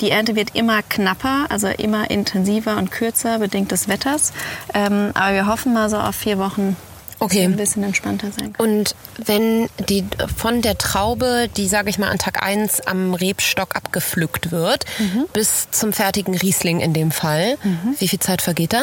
die 0.00 0.10
Ernte 0.10 0.34
wird 0.34 0.54
immer 0.54 0.82
knapper, 0.82 1.44
also 1.50 1.68
immer 1.68 2.10
intensiver 2.10 2.78
und 2.78 2.90
kürzer, 2.90 3.38
bedingt 3.38 3.70
des 3.70 3.86
Wetters. 3.86 4.32
Ähm, 4.72 5.10
aber 5.12 5.34
wir 5.34 5.46
hoffen 5.46 5.74
mal 5.74 5.90
so 5.90 5.98
auf 5.98 6.16
vier 6.16 6.38
Wochen, 6.38 6.74
Okay. 7.18 7.44
ein 7.44 7.56
bisschen 7.56 7.82
entspannter 7.82 8.28
sein 8.30 8.52
können. 8.52 8.78
Und 8.78 8.94
wenn 9.24 9.68
die 9.88 10.04
von 10.36 10.60
der 10.62 10.76
Traube, 10.76 11.48
die 11.56 11.66
sage 11.66 11.88
ich 11.88 11.98
mal 11.98 12.08
an 12.08 12.18
Tag 12.18 12.42
1 12.42 12.82
am 12.82 13.14
Rebstock 13.14 13.74
abgepflückt 13.74 14.52
wird, 14.52 14.84
bis 15.32 15.70
zum 15.70 15.92
fertigen 15.92 16.36
Riesling 16.36 16.80
in 16.80 16.92
dem 16.92 17.10
Fall, 17.10 17.56
wie 17.98 18.08
viel 18.08 18.20
Zeit 18.20 18.42
vergeht 18.42 18.72
da? 18.74 18.82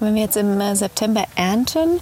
Wenn 0.00 0.16
wir 0.16 0.22
jetzt 0.22 0.36
im 0.36 0.60
äh, 0.60 0.74
September 0.74 1.24
ernten, 1.36 2.00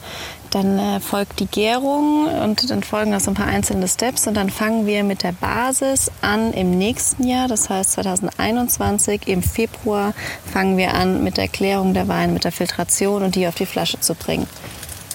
dann 0.51 0.79
äh, 0.79 1.01
folgt 1.01 1.41
die 1.41 1.47
Gärung 1.47 2.27
und 2.27 2.71
dann 2.71 2.83
folgen 2.83 3.11
noch 3.11 3.21
so 3.21 3.31
ein 3.31 3.35
paar 3.35 3.47
einzelne 3.47 3.87
Steps 3.87 4.27
und 4.27 4.35
dann 4.35 4.51
fangen 4.51 4.87
wir 4.87 5.05
mit 5.05 5.23
der 5.23 5.33
Basis 5.33 6.11
an 6.21 6.53
im 6.53 6.77
nächsten 6.77 7.27
Jahr, 7.27 7.49
das 7.49 7.71
heißt 7.71 7.93
2021 7.93 9.29
im 9.29 9.43
Februar 9.43 10.15
fangen 10.51 10.77
wir 10.77 10.95
an 10.95 11.23
mit 11.23 11.37
der 11.37 11.49
Klärung 11.49 11.95
der 11.95 12.09
Weine, 12.09 12.33
mit 12.33 12.45
der 12.45 12.53
Filtration 12.53 13.23
und 13.23 13.35
die 13.35 13.47
auf 13.47 13.55
die 13.55 13.67
Flasche 13.67 14.01
zu 14.01 14.15
bringen. 14.15 14.47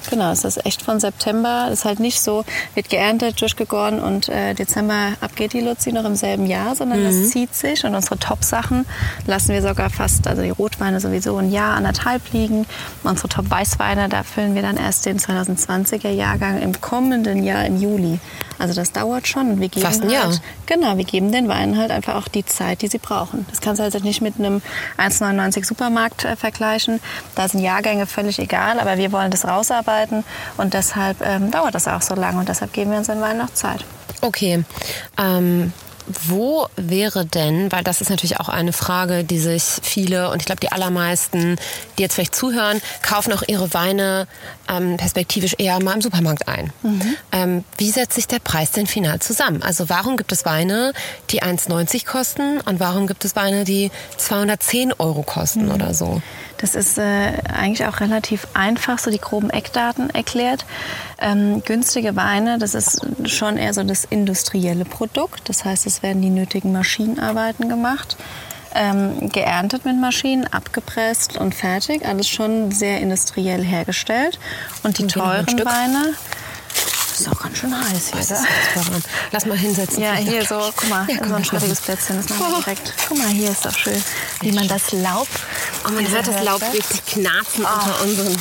Genau, 0.09 0.31
es 0.31 0.43
ist 0.43 0.65
echt 0.65 0.81
von 0.81 0.99
September. 0.99 1.67
Es 1.67 1.79
ist 1.79 1.85
halt 1.85 1.99
nicht 1.99 2.21
so, 2.21 2.45
wird 2.75 2.89
geerntet, 2.89 3.39
durchgegoren 3.41 3.99
und 3.99 4.29
äh, 4.29 4.53
Dezember 4.53 5.13
ab 5.19 5.35
geht 5.35 5.53
die 5.53 5.61
Luzi 5.61 5.91
noch 5.91 6.05
im 6.05 6.15
selben 6.15 6.45
Jahr, 6.45 6.75
sondern 6.75 7.03
das 7.03 7.29
zieht 7.29 7.53
sich 7.53 7.83
und 7.83 7.93
unsere 7.93 8.17
Top-Sachen 8.17 8.85
lassen 9.25 9.49
wir 9.49 9.61
sogar 9.61 9.89
fast, 9.89 10.27
also 10.27 10.41
die 10.41 10.49
Rotweine 10.49 10.99
sowieso 10.99 11.35
ein 11.37 11.51
Jahr, 11.51 11.75
anderthalb 11.75 12.21
liegen. 12.31 12.65
Unsere 13.03 13.27
Top-Weißweine, 13.27 14.09
da 14.09 14.23
füllen 14.23 14.55
wir 14.55 14.61
dann 14.61 14.77
erst 14.77 15.05
den 15.05 15.19
2020er 15.19 16.09
Jahrgang 16.09 16.61
im 16.61 16.79
kommenden 16.79 17.43
Jahr 17.43 17.65
im 17.65 17.79
Juli. 17.81 18.19
Also 18.59 18.73
das 18.73 18.91
dauert 18.91 19.27
schon. 19.27 19.51
Und 19.51 19.61
wir 19.61 19.69
geben 19.69 19.85
Fast 19.85 20.03
ein 20.03 20.09
Jahr. 20.09 20.25
halt, 20.25 20.41
Genau, 20.65 20.97
wir 20.97 21.05
geben 21.05 21.31
den 21.31 21.47
Weinen 21.47 21.77
halt 21.77 21.91
einfach 21.91 22.15
auch 22.15 22.27
die 22.27 22.45
Zeit, 22.45 22.81
die 22.81 22.87
sie 22.87 22.97
brauchen. 22.97 23.45
Das 23.49 23.61
kannst 23.61 23.79
du 23.79 23.83
halt 23.83 24.03
nicht 24.03 24.21
mit 24.21 24.39
einem 24.39 24.61
1,99 24.97 25.65
Supermarkt 25.65 26.25
äh, 26.25 26.35
vergleichen. 26.35 26.99
Da 27.35 27.47
sind 27.47 27.61
Jahrgänge 27.61 28.05
völlig 28.05 28.39
egal, 28.39 28.79
aber 28.79 28.97
wir 28.97 29.11
wollen 29.11 29.31
das 29.31 29.45
rausarbeiten 29.45 29.87
arbeiten. 29.87 30.23
Und 30.57 30.73
deshalb 30.73 31.21
ähm, 31.21 31.51
dauert 31.51 31.75
das 31.75 31.87
auch 31.87 32.01
so 32.01 32.15
lange 32.15 32.39
und 32.39 32.49
deshalb 32.49 32.73
geben 32.73 32.91
wir 32.91 32.97
uns 32.97 33.07
den 33.07 33.21
Wein 33.21 33.37
noch 33.37 33.53
Zeit. 33.53 33.85
Okay. 34.21 34.63
Ähm, 35.17 35.73
wo 36.27 36.67
wäre 36.75 37.25
denn, 37.25 37.71
weil 37.71 37.83
das 37.83 38.01
ist 38.01 38.09
natürlich 38.09 38.39
auch 38.39 38.49
eine 38.49 38.73
Frage, 38.73 39.23
die 39.23 39.39
sich 39.39 39.63
viele 39.81 40.29
und 40.31 40.41
ich 40.41 40.45
glaube 40.45 40.59
die 40.61 40.71
allermeisten, 40.71 41.57
die 41.97 42.01
jetzt 42.01 42.15
vielleicht 42.15 42.35
zuhören, 42.35 42.81
kaufen 43.01 43.33
auch 43.33 43.43
ihre 43.47 43.73
Weine 43.73 44.27
ähm, 44.69 44.97
perspektivisch 44.97 45.55
eher 45.57 45.81
mal 45.81 45.93
im 45.93 46.01
Supermarkt 46.01 46.47
ein. 46.47 46.71
Mhm. 46.83 47.15
Ähm, 47.31 47.63
wie 47.77 47.91
setzt 47.91 48.13
sich 48.13 48.27
der 48.27 48.39
Preis 48.39 48.71
denn 48.71 48.87
final 48.87 49.19
zusammen? 49.19 49.61
Also 49.61 49.89
warum 49.89 50.17
gibt 50.17 50.31
es 50.31 50.45
Weine, 50.45 50.93
die 51.29 51.43
1,90 51.43 52.05
kosten 52.05 52.61
und 52.61 52.79
warum 52.79 53.07
gibt 53.07 53.25
es 53.25 53.35
Weine, 53.35 53.63
die 53.63 53.91
210 54.17 54.93
Euro 54.93 55.23
kosten 55.23 55.65
mhm. 55.65 55.71
oder 55.71 55.93
so? 55.93 56.21
Das 56.57 56.75
ist 56.75 56.97
äh, 56.97 57.33
eigentlich 57.53 57.85
auch 57.85 57.99
relativ 57.99 58.47
einfach, 58.53 58.99
so 58.99 59.11
die 59.11 59.19
groben 59.19 59.49
Eckdaten 59.49 60.09
erklärt. 60.09 60.65
Ähm, 61.19 61.63
günstige 61.63 62.15
Weine, 62.15 62.57
das 62.57 62.73
ist 62.73 63.05
schon 63.25 63.57
eher 63.57 63.73
so 63.73 63.83
das 63.83 64.05
industrielle 64.05 64.85
Produkt. 64.85 65.49
Das 65.49 65.65
heißt, 65.65 65.85
es 65.85 66.03
werden 66.03 66.21
die 66.21 66.29
nötigen 66.29 66.71
Maschinenarbeiten 66.71 67.69
gemacht. 67.69 68.17
Ähm, 68.75 69.29
geerntet 69.29 69.85
mit 69.85 69.99
Maschinen, 69.99 70.45
abgepresst 70.45 71.37
und 71.37 71.55
fertig. 71.55 72.05
Alles 72.05 72.27
schon 72.27 72.71
sehr 72.71 72.99
industriell 72.99 73.63
hergestellt. 73.63 74.39
Und 74.83 74.99
die 74.99 75.03
und 75.03 75.11
teuren 75.13 75.47
Weine, 75.65 76.13
ist 77.21 77.29
auch 77.29 77.41
ganz 77.41 77.57
schön 77.57 77.74
heiß 77.74 78.12
hier. 78.13 78.38
Lass 79.31 79.45
mal 79.45 79.57
hinsetzen. 79.57 80.01
Ja, 80.01 80.13
hier 80.13 80.45
so, 80.45 80.71
guck 80.75 80.89
mal, 80.89 81.07
ja, 81.09 81.27
so 81.27 81.36
ein 81.36 81.45
schattiges 81.45 81.81
Plätzchen. 81.81 82.17
Das 82.17 82.29
machen 82.29 82.51
wir 82.53 82.59
direkt. 82.59 82.93
Guck 83.07 83.17
mal, 83.17 83.27
hier 83.27 83.51
ist 83.51 83.65
doch 83.65 83.77
schön, 83.77 84.01
wie 84.41 84.51
man 84.51 84.67
das 84.67 84.91
Laub. 84.91 85.27
Oh, 85.86 85.91
man 85.91 86.07
hört 86.07 86.27
das 86.27 86.43
Laub 86.43 86.62
richtig 86.74 87.05
knarzen 87.05 87.65
oh. 87.65 87.86
unter 87.86 88.01
unseren 88.03 88.38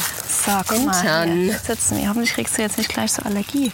so, 0.46 0.52
guck 0.66 0.84
mal, 0.84 1.24
hier 1.24 1.58
sitzen 1.58 1.98
wir. 1.98 2.08
Hoffentlich 2.08 2.32
kriegst 2.32 2.56
du 2.56 2.62
jetzt 2.62 2.78
nicht 2.78 2.90
gleich 2.90 3.12
so 3.12 3.22
Allergie. 3.22 3.72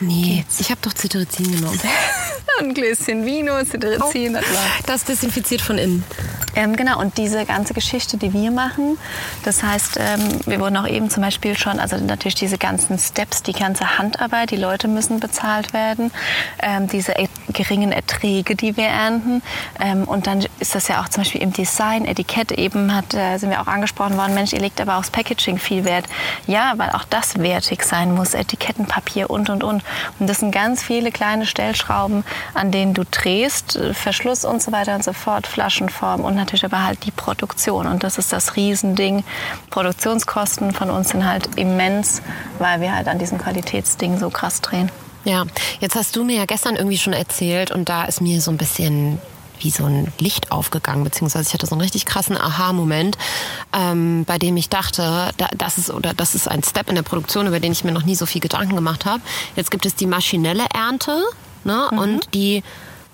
Nee, 0.00 0.36
Geht's? 0.36 0.60
ich 0.60 0.70
habe 0.70 0.80
doch 0.82 0.94
Cetirizin 0.94 1.52
genommen. 1.52 1.80
ein 2.60 2.74
Gläschen 2.74 3.24
Vino, 3.24 3.62
Cetirizin. 3.64 4.36
Oh, 4.36 4.56
das 4.86 5.04
desinfiziert 5.04 5.60
von 5.60 5.78
innen. 5.78 6.04
Ähm, 6.54 6.76
genau, 6.76 7.00
und 7.00 7.18
diese 7.18 7.44
ganze 7.44 7.74
Geschichte, 7.74 8.16
die 8.16 8.32
wir 8.32 8.50
machen, 8.50 8.98
das 9.44 9.62
heißt, 9.62 9.98
ähm, 9.98 10.40
wir 10.46 10.60
wurden 10.60 10.76
auch 10.76 10.86
eben 10.86 11.10
zum 11.10 11.22
Beispiel 11.22 11.56
schon, 11.56 11.80
also 11.80 11.96
natürlich 11.96 12.34
diese 12.36 12.58
ganzen 12.58 12.98
Steps, 12.98 13.42
die 13.42 13.52
ganze 13.52 13.98
Handarbeit, 13.98 14.50
die 14.50 14.56
Leute 14.56 14.88
müssen 14.88 15.20
bezahlt 15.20 15.72
werden, 15.72 16.10
ähm, 16.62 16.88
diese 16.88 17.18
geringen 17.54 17.92
Erträge, 17.92 18.54
die 18.54 18.76
wir 18.76 18.86
ernten. 18.86 19.42
Ähm, 19.80 20.04
und 20.04 20.26
dann 20.26 20.44
ist 20.60 20.74
das 20.74 20.88
ja 20.88 21.00
auch 21.00 21.08
zum 21.08 21.22
Beispiel 21.22 21.42
im 21.42 21.52
Design, 21.52 22.04
Etikett 22.04 22.52
eben, 22.52 22.94
hat, 22.94 23.14
äh, 23.14 23.38
sind 23.38 23.50
wir 23.50 23.60
auch 23.60 23.66
angesprochen 23.66 24.16
worden, 24.16 24.34
Mensch, 24.34 24.52
ihr 24.52 24.60
legt 24.60 24.80
aber 24.80 24.96
aufs 24.96 25.10
Packaging 25.10 25.58
viel 25.58 25.84
Wert. 25.84 26.06
Ja, 26.46 26.74
weil 26.76 26.90
auch 26.90 27.04
das 27.04 27.38
wertig 27.38 27.82
sein 27.82 28.14
muss, 28.14 28.34
Etikettenpapier 28.34 29.30
und, 29.30 29.48
und, 29.48 29.64
und. 29.64 29.82
Und 30.18 30.28
das 30.28 30.40
sind 30.40 30.50
ganz 30.50 30.82
viele 30.82 31.10
kleine 31.10 31.46
Stellschrauben, 31.46 32.24
an 32.52 32.70
denen 32.70 32.94
du 32.94 33.04
drehst, 33.04 33.76
äh, 33.76 33.94
Verschluss 33.94 34.44
und 34.44 34.62
so 34.62 34.72
weiter 34.72 34.94
und 34.94 35.04
so 35.04 35.12
fort, 35.12 35.46
Flaschenform 35.46 36.20
und 36.22 36.34
natürlich 36.34 36.64
aber 36.64 36.84
halt 36.84 37.04
die 37.06 37.10
Produktion. 37.12 37.86
Und 37.86 38.02
das 38.02 38.18
ist 38.18 38.32
das 38.32 38.56
Riesending. 38.56 39.24
Produktionskosten 39.70 40.72
von 40.72 40.90
uns 40.90 41.10
sind 41.10 41.26
halt 41.26 41.56
immens, 41.56 42.22
weil 42.58 42.80
wir 42.80 42.94
halt 42.94 43.08
an 43.08 43.18
diesem 43.18 43.38
Qualitätsding 43.38 44.18
so 44.18 44.30
krass 44.30 44.60
drehen. 44.60 44.90
Ja, 45.24 45.44
jetzt 45.80 45.96
hast 45.96 46.16
du 46.16 46.24
mir 46.24 46.36
ja 46.36 46.44
gestern 46.44 46.76
irgendwie 46.76 46.98
schon 46.98 47.12
erzählt 47.12 47.70
und 47.70 47.88
da 47.88 48.04
ist 48.04 48.20
mir 48.20 48.40
so 48.40 48.50
ein 48.50 48.58
bisschen 48.58 49.18
wie 49.60 49.70
so 49.70 49.84
ein 49.84 50.12
Licht 50.18 50.52
aufgegangen, 50.52 51.04
beziehungsweise 51.04 51.48
ich 51.48 51.54
hatte 51.54 51.66
so 51.66 51.74
einen 51.74 51.80
richtig 51.80 52.06
krassen 52.06 52.36
Aha-Moment, 52.36 53.16
ähm, 53.72 54.24
bei 54.26 54.38
dem 54.38 54.56
ich 54.56 54.68
dachte, 54.68 55.30
da, 55.36 55.48
das 55.56 55.78
ist 55.78 55.90
oder 55.90 56.12
das 56.12 56.34
ist 56.34 56.48
ein 56.48 56.62
Step 56.62 56.88
in 56.88 56.96
der 56.96 57.02
Produktion, 57.02 57.46
über 57.46 57.60
den 57.60 57.72
ich 57.72 57.84
mir 57.84 57.92
noch 57.92 58.04
nie 58.04 58.16
so 58.16 58.26
viel 58.26 58.40
Gedanken 58.40 58.74
gemacht 58.74 59.06
habe. 59.06 59.22
Jetzt 59.56 59.70
gibt 59.70 59.86
es 59.86 59.94
die 59.94 60.06
maschinelle 60.06 60.64
Ernte 60.74 61.22
ne, 61.64 61.88
mhm. 61.90 61.98
und 61.98 62.34
die 62.34 62.62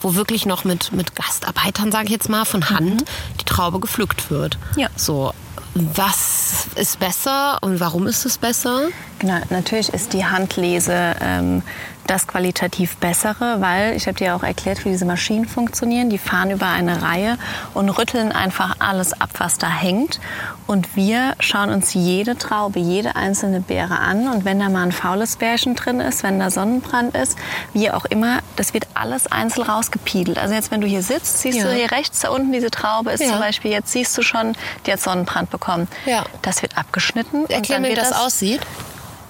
wo 0.03 0.15
wirklich 0.15 0.47
noch 0.47 0.65
mit, 0.65 0.93
mit 0.93 1.15
Gastarbeitern, 1.15 1.93
sage 1.93 2.07
ich 2.07 2.13
jetzt 2.13 2.31
mal, 2.31 2.47
von 2.47 2.71
Hand 2.71 3.03
mhm. 3.03 3.05
die 3.39 3.45
Traube 3.45 3.81
gepflückt 3.81 4.31
wird. 4.31 4.57
Ja. 4.77 4.89
So, 4.97 5.35
was 5.75 6.67
ist 6.75 6.99
besser 6.99 7.59
und 7.61 7.81
warum 7.81 8.07
ist 8.07 8.25
es 8.25 8.39
besser? 8.39 8.89
Genau, 9.19 9.41
natürlich 9.51 9.91
ist 9.91 10.13
die 10.13 10.25
Handlese 10.25 11.17
ähm, 11.21 11.63
das 12.07 12.27
qualitativ 12.27 12.97
bessere, 12.97 13.61
weil 13.61 13.97
ich 13.97 14.07
habe 14.07 14.17
dir 14.17 14.35
auch 14.35 14.43
erklärt, 14.43 14.85
wie 14.85 14.91
diese 14.91 15.05
Maschinen 15.05 15.47
funktionieren. 15.47 16.11
Die 16.11 16.19
fahren 16.19 16.51
über 16.51 16.67
eine 16.67 17.03
Reihe 17.03 17.37
und 17.75 17.89
rütteln 17.91 18.33
einfach 18.33 18.77
alles 18.79 19.21
ab, 19.21 19.31
was 19.39 19.59
da 19.59 19.69
hängt. 19.69 20.21
Und 20.67 20.97
wir 20.97 21.35
schauen 21.41 21.71
uns 21.71 21.95
jede 21.95 22.39
Traube, 22.39 22.79
jede 22.79 23.17
einzelne 23.17 23.61
Beere 23.61 23.99
an. 23.99 24.29
Und 24.29 24.45
wenn 24.45 24.61
da 24.61 24.69
mal 24.69 24.85
ein 24.85 24.93
faules 24.93 25.37
Bärchen 25.37 25.75
drin 25.75 26.01
ist, 26.01 26.23
wenn 26.23 26.39
da 26.39 26.51
Sonnenbrand 26.51 27.17
ist, 27.17 27.37
wie 27.73 27.91
auch 27.91 28.05
immer, 28.05 28.39
das 28.57 28.73
wird 28.73 28.87
alles 28.95 29.27
einzeln 29.27 29.65
rausgepiedelt. 29.65 30.39
Also 30.39 30.55
jetzt, 30.55 30.71
wenn 30.71 30.81
du 30.81 30.87
hier 30.87 31.03
sitzt, 31.03 31.41
siehst 31.41 31.59
ja. 31.59 31.65
du 31.65 31.75
hier 31.75 31.91
rechts 31.91 32.21
da 32.21 32.31
unten 32.31 32.53
diese 32.53 32.71
Traube 32.71 33.11
ist 33.11 33.21
ja. 33.21 33.31
zum 33.31 33.39
Beispiel, 33.39 33.71
jetzt 33.71 33.93
siehst 33.93 34.17
du 34.17 34.23
schon, 34.23 34.55
die 34.87 34.93
hat 34.93 35.01
Sonnenbrand 35.01 35.51
bekommen. 35.51 35.89
Ja. 36.07 36.25
Das 36.43 36.63
wird 36.63 36.77
abgeschnitten. 36.77 37.47
Erklär 37.49 37.81
mir, 37.81 37.91
wie 37.91 37.95
das, 37.95 38.11
das 38.11 38.21
aussieht. 38.21 38.61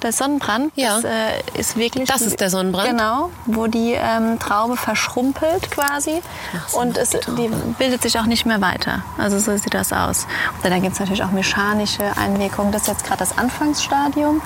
Der 0.02 0.12
Sonnenbrand 0.12 0.72
ja. 0.76 1.00
das, 1.00 1.04
äh, 1.04 1.58
ist 1.58 1.76
wirklich. 1.76 2.08
Das 2.08 2.22
ist 2.22 2.40
der 2.40 2.50
Sonnenbrand? 2.50 2.90
Genau, 2.90 3.30
wo 3.46 3.66
die 3.66 3.92
ähm, 3.92 4.38
Traube 4.38 4.76
verschrumpelt 4.76 5.70
quasi. 5.70 6.22
Ach, 6.56 6.74
und 6.74 6.96
es, 6.96 7.10
die 7.10 7.50
bildet 7.78 8.02
sich 8.02 8.18
auch 8.18 8.26
nicht 8.26 8.46
mehr 8.46 8.60
weiter. 8.60 9.02
Also 9.18 9.38
so 9.38 9.56
sieht 9.56 9.74
das 9.74 9.92
aus. 9.92 10.26
Und 10.62 10.70
dann 10.70 10.80
gibt 10.82 10.94
es 10.94 11.00
natürlich 11.00 11.22
auch 11.22 11.32
mechanische 11.32 12.16
Einwirkungen. 12.16 12.72
Das 12.72 12.82
ist 12.82 12.88
jetzt 12.88 13.04
gerade 13.04 13.18
das 13.18 13.36
Anfangsstadium. 13.36 14.40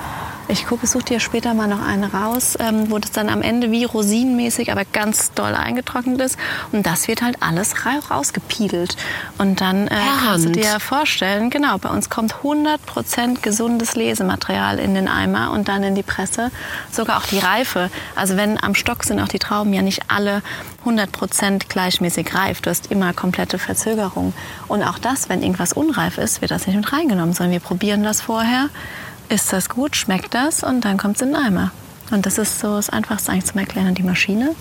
Ich 0.47 0.67
gucke, 0.67 0.85
suche 0.85 1.05
dir 1.05 1.19
später 1.19 1.55
mal 1.55 1.67
noch 1.67 1.81
eine 1.81 2.13
raus, 2.13 2.55
ähm, 2.59 2.91
wo 2.91 2.99
das 2.99 3.11
dann 3.11 3.29
am 3.29 3.41
Ende 3.41 3.71
wie 3.71 3.83
rosinenmäßig, 3.83 4.71
aber 4.71 4.85
ganz 4.85 5.33
doll 5.33 5.55
eingetrocknet 5.55 6.21
ist. 6.21 6.37
Und 6.71 6.85
das 6.85 7.07
wird 7.07 7.23
halt 7.23 7.37
alles 7.41 7.73
rausgepiedelt. 8.11 8.95
Und 9.39 9.59
dann 9.59 9.87
äh, 9.87 9.95
kannst 10.23 10.45
du 10.45 10.51
dir 10.51 10.79
vorstellen, 10.79 11.49
genau, 11.49 11.79
bei 11.79 11.89
uns 11.89 12.11
kommt 12.11 12.35
100% 12.43 13.41
gesundes 13.41 13.95
Lesematerial 13.95 14.77
in 14.77 14.93
den 14.93 15.07
Eimer 15.07 15.51
und 15.51 15.67
dann 15.67 15.81
in 15.81 15.95
die 15.95 16.03
Presse. 16.03 16.51
Sogar 16.91 17.17
auch 17.17 17.25
die 17.25 17.39
Reife. 17.39 17.89
Also 18.15 18.37
wenn 18.37 18.61
am 18.61 18.75
Stock 18.75 19.03
sind 19.03 19.19
auch 19.19 19.27
die 19.27 19.39
Trauben 19.39 19.73
ja 19.73 19.81
nicht 19.81 20.03
alle 20.09 20.43
100% 20.85 21.69
gleichmäßig 21.69 22.35
reif. 22.35 22.61
Du 22.61 22.69
hast 22.69 22.91
immer 22.91 23.13
komplette 23.13 23.57
Verzögerung. 23.57 24.33
Und 24.67 24.83
auch 24.83 24.99
das, 24.99 25.27
wenn 25.27 25.41
irgendwas 25.41 25.73
unreif 25.73 26.19
ist, 26.19 26.41
wird 26.41 26.51
das 26.51 26.67
nicht 26.67 26.75
mit 26.75 26.93
reingenommen, 26.93 27.33
sondern 27.33 27.53
wir 27.53 27.59
probieren 27.59 28.03
das 28.03 28.21
vorher 28.21 28.69
ist 29.29 29.51
das 29.53 29.69
gut, 29.69 29.95
schmeckt 29.95 30.33
das 30.33 30.63
und 30.63 30.81
dann 30.81 30.97
kommt 30.97 31.17
es 31.17 31.21
in 31.21 31.29
den 31.29 31.37
Eimer. 31.37 31.71
Und 32.11 32.25
das 32.25 32.37
ist 32.37 32.59
so 32.59 32.75
das 32.75 32.89
Einfachste 32.89 33.31
eigentlich 33.31 33.45
zum 33.45 33.59
Erklären. 33.59 33.87
Und 33.87 33.97
die 33.97 34.03
Maschine 34.03 34.55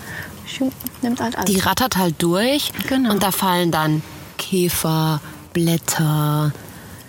nimmt 1.03 1.21
halt 1.21 1.37
alles. 1.37 1.51
Die 1.51 1.61
rattert 1.61 1.97
halt 1.97 2.15
durch 2.19 2.73
genau. 2.89 3.13
und 3.13 3.23
da 3.23 3.31
fallen 3.31 3.71
dann 3.71 4.03
Käfer, 4.39 5.21
Blätter, 5.53 6.53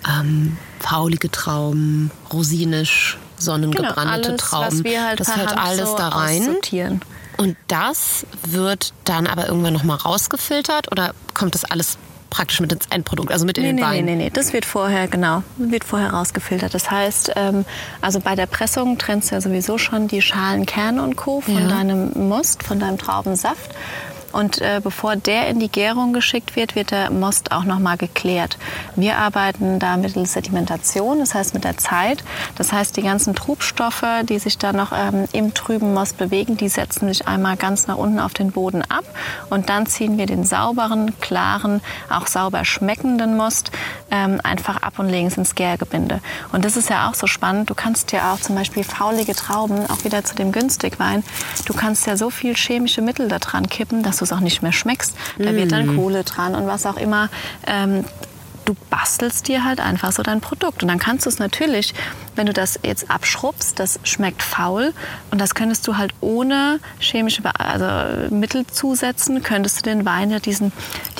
ähm, 0.08 0.58
faulige 0.80 1.32
Trauben, 1.32 2.12
rosinisch, 2.32 3.18
sonnengebrannte 3.38 4.30
genau, 4.30 4.38
Trauben. 4.38 4.84
Halt 4.86 5.20
das 5.20 5.36
hört 5.36 5.58
alles 5.58 5.90
so 5.90 5.98
da 5.98 6.10
rein. 6.10 6.58
Und 7.38 7.58
das 7.68 8.26
wird 8.48 8.94
dann 9.04 9.28
aber 9.28 9.48
irgendwann 9.48 9.74
nochmal 9.74 9.98
rausgefiltert 9.98 10.92
oder 10.92 11.14
kommt 11.34 11.54
das 11.54 11.66
alles 11.66 11.98
praktisch 12.36 12.60
mit 12.60 12.74
ins 12.74 12.86
Endprodukt, 12.90 13.32
also 13.32 13.46
mit 13.46 13.58
in 13.58 13.64
nee, 13.64 13.70
den 13.70 13.76
nee, 13.78 13.82
Wein? 13.82 14.06
Nee, 14.06 14.16
nee, 14.16 14.24
nee, 14.26 14.30
das 14.30 14.52
wird 14.52 14.66
vorher, 14.66 15.08
genau, 15.08 15.42
wird 15.56 15.86
vorher 15.86 16.10
rausgefiltert. 16.10 16.74
Das 16.74 16.92
heißt, 16.92 17.32
ähm, 17.38 17.64
also 18.02 18.20
bei 18.20 18.36
der 18.36 18.46
Pressung 18.46 18.98
trennst 18.98 19.32
du 19.32 19.36
ja 19.36 19.42
sowieso 19.42 19.78
schon 19.78 20.10
die 20.10 20.22
Schalen, 20.22 20.66
Kerne 20.66 21.02
und 21.02 21.16
Co. 21.16 21.40
von 21.40 21.54
ja. 21.54 21.68
deinem 21.68 22.28
Most, 22.28 22.64
von 22.64 22.80
deinem 22.80 22.98
Traubensaft. 22.98 23.72
Und 24.36 24.60
äh, 24.60 24.82
bevor 24.84 25.16
der 25.16 25.48
in 25.48 25.60
die 25.60 25.70
Gärung 25.70 26.12
geschickt 26.12 26.58
wird, 26.58 26.76
wird 26.76 26.92
der 26.92 27.10
Most 27.10 27.54
auch 27.54 27.64
noch 27.64 27.80
mal 27.80 27.96
geklärt. 27.96 28.58
Wir 28.98 29.18
arbeiten 29.18 29.80
da 29.80 29.96
mittels 29.96 30.34
Sedimentation, 30.34 31.20
das 31.20 31.34
heißt 31.34 31.54
mit 31.54 31.64
der 31.64 31.78
Zeit. 31.78 32.22
Das 32.58 32.74
heißt, 32.74 32.98
die 32.98 33.02
ganzen 33.02 33.34
Trubstoffe, 33.34 34.04
die 34.24 34.38
sich 34.38 34.58
da 34.58 34.74
noch 34.74 34.92
ähm, 34.92 35.26
im 35.32 35.54
trüben 35.54 35.94
Most 35.94 36.18
bewegen, 36.18 36.58
die 36.58 36.68
setzen 36.68 37.08
sich 37.08 37.30
einmal 37.30 37.56
ganz 37.56 37.88
nach 37.88 37.96
unten 37.96 38.20
auf 38.20 38.34
den 38.34 38.52
Boden 38.52 38.82
ab. 38.82 39.06
Und 39.50 39.70
dann 39.70 39.86
ziehen 39.86 40.18
wir 40.18 40.26
den 40.26 40.44
sauberen, 40.44 41.18
klaren, 41.22 41.80
auch 42.10 42.28
sauber 42.28 42.66
schmeckenden 42.66 43.38
Most 43.38 43.72
ähm, 44.12 44.42
einfach 44.44 44.82
ab 44.82 45.00
und 45.00 45.08
legen 45.08 45.28
es 45.28 45.38
ins 45.38 45.56
Gärgebinde. 45.56 46.20
Und 46.52 46.66
das 46.66 46.76
ist 46.76 46.90
ja 46.90 47.10
auch 47.10 47.14
so 47.14 47.26
spannend. 47.26 47.70
Du 47.70 47.74
kannst 47.74 48.12
ja 48.12 48.34
auch 48.34 48.42
zum 48.42 48.56
Beispiel 48.56 48.84
faulige 48.84 49.34
Trauben, 49.34 49.90
auch 49.90 50.04
wieder 50.04 50.26
zu 50.26 50.36
dem 50.36 50.52
Günstigwein, 50.52 51.24
du 51.66 51.74
kannst 51.74 52.06
ja 52.06 52.18
so 52.18 52.30
viel 52.30 52.54
chemische 52.56 53.02
Mittel 53.02 53.30
da 53.30 53.40
dran 53.40 53.70
kippen, 53.70 54.04
dass 54.04 54.18
du 54.18 54.25
es 54.26 54.34
auch 54.34 54.42
nicht 54.42 54.62
mehr 54.62 54.74
schmeckst. 54.74 55.16
Da 55.38 55.52
mm. 55.52 55.56
wird 55.56 55.72
dann 55.72 55.88
mhm. 55.88 55.98
Kohle 55.98 56.24
dran 56.24 56.56
und 56.56 56.68
was 56.68 56.86
auch 56.86 56.98
immer. 56.98 57.30
Ähm, 57.66 58.06
du 58.66 58.76
bastelst 58.90 59.48
dir 59.48 59.64
halt 59.64 59.80
einfach 59.80 60.12
so 60.12 60.24
dein 60.24 60.42
Produkt. 60.42 60.82
Und 60.82 60.90
dann 60.90 61.00
kannst 61.00 61.26
du 61.26 61.30
es 61.30 61.40
natürlich, 61.40 61.94
wenn 62.36 62.48
du 62.48 62.54
das 62.54 62.80
jetzt 62.84 63.10
abschrubbst, 63.10 63.80
das 63.80 64.00
schmeckt 64.04 64.44
faul 64.44 64.94
und 65.32 65.40
das 65.40 65.56
könntest 65.56 65.88
du 65.88 65.98
halt 65.98 66.14
ohne 66.20 66.80
chemische 67.00 67.44
also 67.58 68.34
Mittel 68.36 68.66
zusetzen, 68.68 69.44
könntest 69.44 69.80
du 69.80 69.90
den 69.90 70.06
Wein 70.06 70.32
ja 70.32 70.40
diesen, 70.40 70.72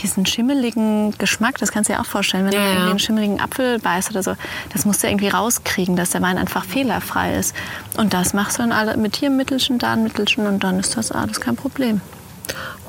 diesen 0.02 0.26
schimmeligen 0.26 1.12
Geschmack, 1.18 1.58
das 1.60 1.72
kannst 1.72 1.90
du 1.90 1.94
dir 1.94 2.02
auch 2.02 2.06
vorstellen, 2.06 2.46
wenn 2.46 2.54
ja, 2.54 2.60
du 2.60 2.66
irgendwie 2.66 2.90
einen 2.90 3.00
schimmeligen 3.00 3.40
Apfel 3.40 3.80
beißt 3.80 4.12
oder 4.12 4.24
so, 4.24 4.36
das 4.74 4.86
musst 4.86 5.04
du 5.04 5.08
irgendwie 5.08 5.30
rauskriegen, 5.30 5.96
dass 5.96 6.10
der 6.10 6.22
Wein 6.22 6.38
einfach 6.38 6.66
fehlerfrei 6.66 7.36
ist. 7.36 7.56
Und 7.98 8.14
das 8.14 8.34
machst 8.34 8.58
du 8.58 8.64
dann 8.64 8.72
alle 8.72 8.98
mit 8.98 9.16
hier 9.16 9.30
ein 9.30 9.38
Mittelchen, 9.38 9.78
da 9.78 9.94
ein 9.94 10.04
Mittelchen 10.04 10.48
und 10.48 10.64
dann 10.64 10.80
ist 10.80 10.98
das 10.98 11.12
alles 11.12 11.40
kein 11.40 11.56
Problem. 11.56 12.02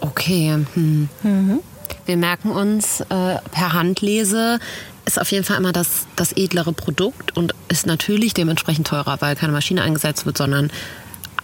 Okay. 0.01 0.65
Hm. 0.75 1.09
Mhm. 1.23 1.61
Wir 2.05 2.17
merken 2.17 2.51
uns 2.51 3.01
äh, 3.01 3.05
per 3.51 3.73
Handlese 3.73 4.59
ist 5.07 5.21
auf 5.21 5.31
jeden 5.31 5.45
Fall 5.45 5.57
immer 5.57 5.73
das, 5.73 6.07
das 6.17 6.33
edlere 6.33 6.73
Produkt 6.73 7.37
und 7.37 7.55
ist 7.69 7.87
natürlich 7.87 8.35
dementsprechend 8.35 8.89
teurer, 8.89 9.17
weil 9.21 9.37
keine 9.37 9.53
Maschine 9.53 9.83
eingesetzt 9.83 10.27
wird, 10.27 10.37
sondern 10.37 10.71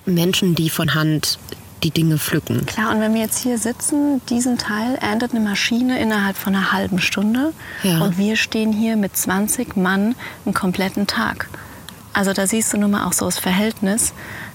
Menschen, 0.05 0.55
die 0.55 0.69
von 0.69 0.95
Hand 0.95 1.39
die 1.83 1.91
Dinge 1.91 2.19
pflücken. 2.19 2.67
Klar, 2.67 2.93
und 2.93 3.01
wenn 3.01 3.15
wir 3.15 3.23
jetzt 3.23 3.39
hier 3.39 3.59
sitzen, 3.59 4.21
diesen 4.29 4.59
Teil 4.59 4.97
erntet 4.97 5.33
eine 5.33 5.41
Maschine 5.41 6.01
innerhalb 6.01 6.37
von 6.37 6.55
einer 6.55 6.73
halben 6.73 7.01
Stunde 7.01 7.53
ja. 7.83 8.01
und 8.03 8.19
wir 8.19 8.37
stehen 8.37 8.73
hier 8.73 8.97
mit 8.97 9.17
20 9.17 9.77
Mann 9.77 10.15
einen 10.45 10.55
kompletten 10.55 11.07
Tag. 11.07 11.49
Also 12.13 12.33
da 12.33 12.47
siehst 12.47 12.73
du 12.73 12.77
nun 12.77 12.91
mal 12.91 13.07
auch 13.07 13.13
so 13.13 13.25
das 13.25 13.39
Verhältnis. 13.39 14.13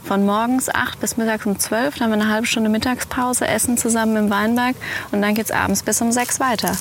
Von 0.08 0.26
morgens 0.26 0.74
8 0.74 1.02
bis 1.02 1.18
mittags 1.18 1.46
um 1.46 1.60
12, 1.60 1.96
dann 1.96 2.06
haben 2.06 2.18
wir 2.18 2.24
eine 2.24 2.32
halbe 2.34 2.48
Stunde 2.48 2.70
Mittagspause, 2.70 3.46
essen 3.46 3.78
zusammen 3.78 4.16
im 4.16 4.30
Weinberg 4.30 4.78
und 5.12 5.22
dann 5.22 5.36
geht 5.36 5.48
es 5.48 5.52
abends 5.52 5.84
bis 5.84 6.02
um 6.02 6.14
6 6.14 6.40
weiter. 6.40 6.72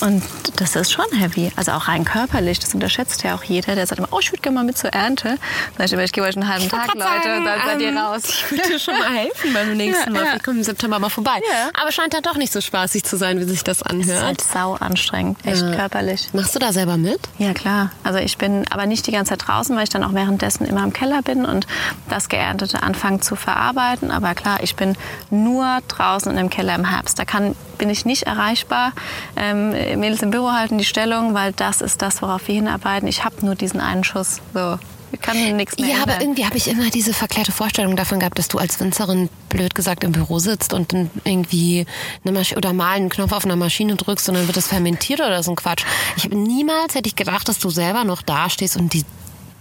Und 0.00 0.22
das 0.56 0.76
ist 0.76 0.92
schon 0.92 1.06
heavy. 1.12 1.52
Also 1.56 1.72
auch 1.72 1.88
rein 1.88 2.04
körperlich. 2.04 2.58
Das 2.58 2.74
unterschätzt 2.74 3.22
ja 3.22 3.34
auch 3.34 3.42
jeder. 3.42 3.74
Der 3.74 3.86
sagt 3.86 3.98
immer, 3.98 4.08
oh, 4.10 4.18
ich 4.20 4.32
würde 4.32 4.42
gerne 4.42 4.56
mal 4.56 4.64
mit 4.64 4.78
zur 4.78 4.90
Ernte. 4.90 5.38
Dann 5.76 5.86
ich, 5.86 5.92
ich 5.92 6.12
gebe 6.12 6.26
euch 6.26 6.36
einen 6.36 6.48
halben 6.48 6.68
Tag, 6.68 6.88
Leute, 6.94 7.00
sagen, 7.00 7.38
und 7.38 7.44
dann 7.44 7.60
seid 7.66 7.80
ihr 7.80 7.88
ähm, 7.88 7.98
raus. 7.98 8.22
Ich 8.36 8.50
würde 8.50 8.68
dir 8.68 8.78
schon 8.78 8.98
mal 8.98 9.08
helfen 9.08 9.52
beim 9.52 9.76
nächsten 9.76 10.12
Mal. 10.12 10.20
Ja, 10.20 10.26
ja. 10.26 10.36
Ich 10.36 10.42
komme 10.42 10.58
im 10.58 10.64
September 10.64 10.98
mal 10.98 11.08
vorbei. 11.08 11.40
Ja. 11.50 11.70
Aber 11.80 11.90
scheint 11.92 12.14
dann 12.14 12.22
doch 12.22 12.36
nicht 12.36 12.52
so 12.52 12.60
spaßig 12.60 13.04
zu 13.04 13.16
sein, 13.16 13.40
wie 13.40 13.44
sich 13.44 13.64
das 13.64 13.82
anhört. 13.82 14.08
Das 14.08 14.16
ist 14.16 14.22
halt 14.22 14.40
sau 14.40 14.74
anstrengend, 14.74 15.38
echt 15.44 15.62
körperlich. 15.74 16.28
Machst 16.32 16.54
du 16.54 16.58
da 16.58 16.72
selber 16.72 16.96
mit? 16.96 17.20
Ja, 17.38 17.54
klar. 17.54 17.90
Also 18.04 18.18
ich 18.18 18.38
bin 18.38 18.64
aber 18.70 18.86
nicht 18.86 19.06
die 19.06 19.12
ganze 19.12 19.30
Zeit 19.30 19.48
draußen, 19.48 19.74
weil 19.76 19.84
ich 19.84 19.90
dann 19.90 20.04
auch 20.04 20.12
währenddessen 20.12 20.66
immer 20.66 20.84
im 20.84 20.92
Keller 20.92 21.22
bin 21.22 21.44
und 21.44 21.66
das 22.08 22.28
Geerntete 22.28 22.82
anfange 22.82 23.20
zu 23.20 23.36
verarbeiten. 23.36 24.10
Aber 24.10 24.34
klar, 24.34 24.58
ich 24.62 24.76
bin 24.76 24.96
nur 25.30 25.78
draußen 25.88 26.36
im 26.36 26.50
Keller 26.50 26.74
im 26.74 26.84
Herbst. 26.84 27.18
Da 27.18 27.24
kann 27.24 27.56
bin 27.78 27.90
ich 27.90 28.04
nicht 28.04 28.24
erreichbar. 28.24 28.92
Ähm, 29.36 29.70
Mädels 30.00 30.22
im 30.22 30.30
Büro 30.30 30.52
halten 30.52 30.78
die 30.78 30.84
Stellung, 30.84 31.34
weil 31.34 31.52
das 31.52 31.80
ist 31.80 32.02
das, 32.02 32.22
worauf 32.22 32.48
wir 32.48 32.54
hinarbeiten. 32.54 33.08
Ich 33.08 33.24
habe 33.24 33.44
nur 33.44 33.54
diesen 33.54 33.80
einen 33.80 34.04
Schuss. 34.04 34.40
So. 34.54 34.78
Ich 35.12 35.20
kann 35.20 35.56
nichts 35.56 35.78
mehr. 35.78 35.88
Ja, 35.88 35.94
ändern. 35.94 36.10
aber 36.10 36.20
irgendwie 36.22 36.44
habe 36.44 36.56
ich 36.56 36.68
immer 36.68 36.90
diese 36.90 37.14
verklärte 37.14 37.52
Vorstellung 37.52 37.96
davon 37.96 38.20
gehabt, 38.20 38.38
dass 38.38 38.48
du 38.48 38.58
als 38.58 38.78
Winzerin 38.80 39.28
blöd 39.48 39.74
gesagt 39.74 40.04
im 40.04 40.12
Büro 40.12 40.38
sitzt 40.38 40.74
und 40.74 40.92
dann 40.92 41.10
irgendwie 41.24 41.86
eine 42.24 42.32
Masch 42.32 42.54
oder 42.56 42.72
mal 42.72 42.96
einen 42.96 43.08
Knopf 43.08 43.32
auf 43.32 43.44
einer 43.44 43.56
Maschine 43.56 43.96
drückst 43.96 44.28
und 44.28 44.34
dann 44.34 44.46
wird 44.46 44.56
das 44.56 44.66
fermentiert 44.66 45.20
oder 45.20 45.42
so 45.42 45.52
ein 45.52 45.56
Quatsch. 45.56 45.84
Ich 46.16 46.24
habe 46.24 46.36
niemals 46.36 46.94
hätte 46.94 47.08
ich 47.08 47.16
gedacht, 47.16 47.48
dass 47.48 47.58
du 47.58 47.70
selber 47.70 48.04
noch 48.04 48.22
dastehst 48.22 48.76
und 48.76 48.92
die 48.92 49.04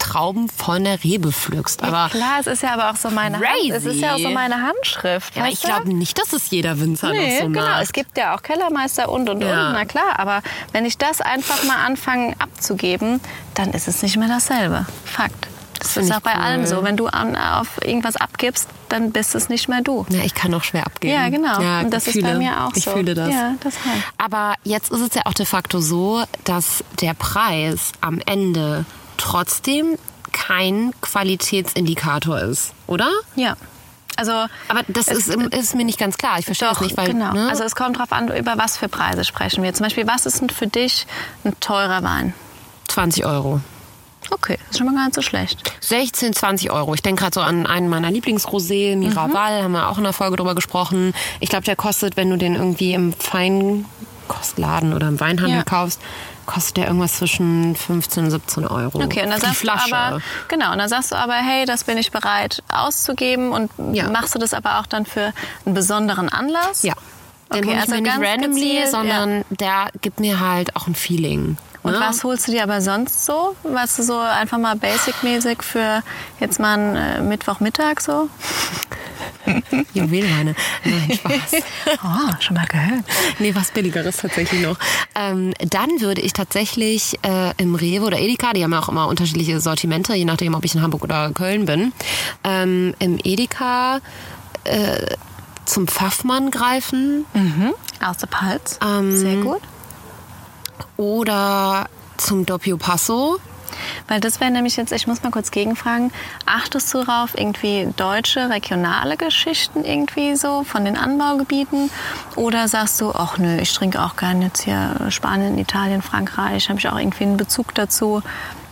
Trauben 0.05 0.49
von 0.49 0.83
der 0.83 1.03
Rebe 1.03 1.31
pflückst. 1.31 1.81
Aber 1.81 2.03
ja, 2.03 2.09
klar, 2.09 2.39
es 2.39 2.47
ist 2.47 2.61
ja 2.61 2.73
aber 2.73 2.91
auch 2.91 2.95
so 2.95 3.09
meine 3.09 3.39
crazy. 3.39 3.69
Hand, 3.69 3.71
es 3.71 3.85
ist 3.85 4.01
ja 4.01 4.13
auch 4.13 4.19
so 4.19 4.29
meine 4.29 4.61
Handschrift. 4.61 5.35
Ja, 5.35 5.47
ich 5.47 5.61
glaube 5.61 5.91
nicht, 5.93 6.19
dass 6.19 6.31
es 6.31 6.51
jeder 6.51 6.79
Winzer 6.79 7.09
nee, 7.09 7.39
noch 7.39 7.41
so 7.41 7.47
genau. 7.47 7.79
Es 7.81 7.91
gibt 7.91 8.15
ja 8.15 8.35
auch 8.35 8.43
Kellermeister 8.43 9.09
und 9.09 9.27
und 9.29 9.41
ja. 9.41 9.67
und, 9.67 9.73
na 9.73 9.85
klar. 9.85 10.19
Aber 10.19 10.43
wenn 10.73 10.85
ich 10.85 10.99
das 10.99 11.21
einfach 11.21 11.63
mal 11.63 11.83
anfange 11.83 12.35
abzugeben, 12.37 13.19
dann 13.55 13.71
ist 13.71 13.87
es 13.87 14.03
nicht 14.03 14.17
mehr 14.17 14.27
dasselbe. 14.27 14.85
Fakt. 15.05 15.47
Das, 15.79 15.97
ist 15.97 16.11
auch 16.11 16.19
bei 16.19 16.33
cool. 16.35 16.41
allem 16.41 16.65
so. 16.65 16.83
Wenn 16.83 16.97
du 16.97 17.07
an, 17.07 17.35
auf 17.35 17.79
irgendwas 17.83 18.15
abgibst, 18.15 18.69
dann 18.89 19.11
bist 19.11 19.35
es 19.35 19.49
nicht 19.49 19.67
mehr 19.67 19.81
du. 19.81 20.05
Ja, 20.09 20.21
ich 20.23 20.33
kann 20.33 20.53
auch 20.53 20.63
schwer 20.63 20.85
abgeben. 20.85 21.13
Ja, 21.13 21.29
genau. 21.29 21.61
Ja, 21.61 21.81
und 21.81 21.91
das 21.91 22.05
fühle, 22.05 22.19
ist 22.19 22.33
bei 22.33 22.37
mir 22.37 22.63
auch 22.63 22.75
ich 22.75 22.83
so. 22.83 22.91
Ich 22.91 22.97
fühle 22.97 23.13
das. 23.13 23.29
Ja, 23.29 23.55
das 23.59 23.73
halt. 23.85 24.03
Aber 24.17 24.55
jetzt 24.63 24.91
ist 24.91 25.01
es 25.01 25.13
ja 25.15 25.23
auch 25.25 25.33
de 25.33 25.45
facto 25.45 25.79
so, 25.79 26.23
dass 26.43 26.83
der 27.01 27.13
Preis 27.13 27.91
am 28.01 28.19
Ende 28.25 28.85
trotzdem 29.17 29.97
kein 30.31 30.93
Qualitätsindikator 31.01 32.39
ist, 32.39 32.73
oder? 32.87 33.09
Ja. 33.35 33.55
Also, 34.17 34.31
aber 34.69 34.83
das 34.87 35.07
ist, 35.09 35.27
ist, 35.27 35.75
mir 35.75 35.83
nicht 35.83 35.99
ganz 35.99 36.17
klar. 36.17 36.39
Ich 36.39 36.45
verstehe 36.45 36.69
doch, 36.69 36.75
das 36.75 36.87
nicht, 36.87 36.97
weil. 36.97 37.07
Genau. 37.07 37.33
Ne? 37.33 37.49
Also 37.49 37.63
es 37.63 37.75
kommt 37.75 37.97
darauf 37.97 38.11
an, 38.11 38.29
über 38.35 38.57
was 38.57 38.77
für 38.77 38.87
Preise 38.87 39.25
sprechen 39.25 39.61
wir. 39.63 39.73
Zum 39.73 39.85
Beispiel, 39.85 40.07
was 40.07 40.25
ist 40.25 40.41
denn 40.41 40.49
für 40.49 40.67
dich 40.67 41.05
ein 41.43 41.53
teurer 41.59 42.01
Wein? 42.03 42.33
20 42.87 43.25
Euro. 43.25 43.59
Okay, 44.31 44.57
ist 44.69 44.77
schon 44.77 44.87
mal 44.87 44.95
gar 44.95 45.05
nicht 45.05 45.15
so 45.15 45.21
schlecht. 45.21 45.71
16, 45.81 46.33
20 46.33 46.71
Euro. 46.71 46.93
Ich 46.93 47.01
denke 47.01 47.21
gerade 47.21 47.33
so 47.35 47.41
an 47.41 47.67
einen 47.67 47.89
meiner 47.89 48.09
Lieblingsrosé, 48.09 48.95
Miraval, 48.95 49.59
mhm. 49.59 49.63
haben 49.63 49.71
wir 49.73 49.89
auch 49.89 49.97
in 49.97 50.03
der 50.03 50.13
Folge 50.13 50.37
drüber 50.37 50.55
gesprochen. 50.55 51.13
Ich 51.39 51.49
glaube, 51.49 51.65
der 51.65 51.75
kostet, 51.75 52.17
wenn 52.17 52.29
du 52.29 52.37
den 52.37 52.55
irgendwie 52.55 52.93
im 52.93 53.13
Feinkostladen 53.13 54.93
oder 54.93 55.09
im 55.09 55.19
Weinhandel 55.19 55.57
ja. 55.57 55.63
kaufst, 55.63 56.01
kostet 56.45 56.77
der 56.77 56.87
irgendwas 56.87 57.17
zwischen 57.17 57.75
15 57.75 58.25
und 58.25 58.31
17 58.31 58.67
Euro. 58.67 59.03
Okay, 59.03 59.23
und 59.23 59.29
dann 59.29 59.41
sagst 59.41 59.57
Flasche. 59.57 59.89
du 59.89 59.95
aber, 59.95 60.21
genau, 60.47 60.71
und 60.71 60.77
dann 60.77 60.89
sagst 60.89 61.11
du 61.11 61.15
aber, 61.15 61.35
hey, 61.35 61.65
das 61.65 61.83
bin 61.83 61.97
ich 61.97 62.11
bereit 62.11 62.63
auszugeben 62.69 63.51
und 63.51 63.71
ja. 63.93 64.09
machst 64.09 64.35
du 64.35 64.39
das 64.39 64.53
aber 64.53 64.79
auch 64.79 64.85
dann 64.85 65.05
für 65.05 65.33
einen 65.65 65.75
besonderen 65.75 66.29
Anlass? 66.29 66.83
Ja. 66.83 66.93
Den 67.53 67.65
okay, 67.65 67.77
also 67.79 67.95
nicht 67.95 68.07
randomly, 68.07 68.61
gezielt, 68.61 68.89
sondern 68.89 69.37
ja. 69.37 69.43
der 69.51 69.89
gibt 70.01 70.19
mir 70.19 70.39
halt 70.39 70.75
auch 70.75 70.87
ein 70.87 70.95
Feeling. 70.95 71.57
Und 71.85 71.93
ja. 71.93 71.99
was 71.99 72.23
holst 72.23 72.47
du 72.47 72.51
dir 72.51 72.63
aber 72.63 72.81
sonst 72.81 73.27
so? 73.27 73.55
Was 73.61 73.95
du 73.95 74.01
so 74.01 74.17
einfach 74.17 74.57
mal 74.57 74.75
basic-mäßig 74.75 75.61
für 75.61 76.01
jetzt 76.39 76.59
mal 76.59 76.79
einen 76.79 76.95
äh, 76.95 77.21
Mittwochmittag 77.21 78.01
so? 78.01 78.27
Juwelweine. 79.93 80.55
Nein, 80.83 81.11
Spaß. 81.15 81.61
oh, 82.03 82.33
schon 82.39 82.55
mal 82.55 82.65
gehört. 82.65 83.05
Nee, 83.37 83.53
was 83.53 83.69
Billigeres 83.69 84.17
tatsächlich 84.17 84.61
noch. 84.61 84.79
Ähm, 85.13 85.53
dann 85.59 86.01
würde 86.01 86.21
ich 86.21 86.33
tatsächlich 86.33 87.19
äh, 87.21 87.53
im 87.57 87.75
Rewe 87.75 88.05
oder 88.05 88.17
Edeka, 88.17 88.53
die 88.53 88.63
haben 88.63 88.73
ja 88.73 88.79
auch 88.79 88.89
immer 88.89 89.07
unterschiedliche 89.07 89.59
Sortimente, 89.59 90.15
je 90.15 90.25
nachdem, 90.25 90.55
ob 90.55 90.65
ich 90.65 90.73
in 90.73 90.81
Hamburg 90.81 91.03
oder 91.03 91.29
Köln 91.35 91.67
bin, 91.67 91.93
ähm, 92.43 92.95
im 92.97 93.19
Edeka 93.23 93.99
äh, 94.63 95.05
zum 95.65 95.87
Pfaffmann 95.87 96.49
greifen. 96.49 97.25
Mhm. 97.35 97.75
Aus 98.03 98.17
der 98.17 98.27
Palz. 98.27 98.79
Ähm, 98.83 99.15
Sehr 99.15 99.35
gut. 99.35 99.61
Oder 100.97 101.87
zum 102.17 102.45
Doppio 102.45 102.77
Passo. 102.77 103.39
Weil 104.07 104.19
das 104.19 104.39
wäre 104.39 104.51
nämlich 104.51 104.77
jetzt, 104.77 104.91
ich 104.91 105.07
muss 105.07 105.23
mal 105.23 105.31
kurz 105.31 105.51
gegenfragen, 105.51 106.11
achtest 106.45 106.93
du 106.93 107.03
darauf, 107.03 107.37
irgendwie 107.37 107.87
deutsche, 107.97 108.49
regionale 108.49 109.17
Geschichten 109.17 109.83
irgendwie 109.83 110.35
so 110.35 110.63
von 110.63 110.85
den 110.85 110.97
Anbaugebieten? 110.97 111.89
Oder 112.35 112.67
sagst 112.67 113.01
du, 113.01 113.11
ach 113.11 113.37
nö, 113.37 113.57
ich 113.57 113.73
trinke 113.73 114.01
auch 114.01 114.15
gerne 114.15 114.45
jetzt 114.45 114.63
hier 114.63 114.95
Spanien, 115.09 115.57
Italien, 115.57 116.01
Frankreich, 116.01 116.69
habe 116.69 116.79
ich 116.79 116.87
auch 116.87 116.97
irgendwie 116.97 117.23
einen 117.23 117.37
Bezug 117.37 117.73
dazu? 117.75 118.21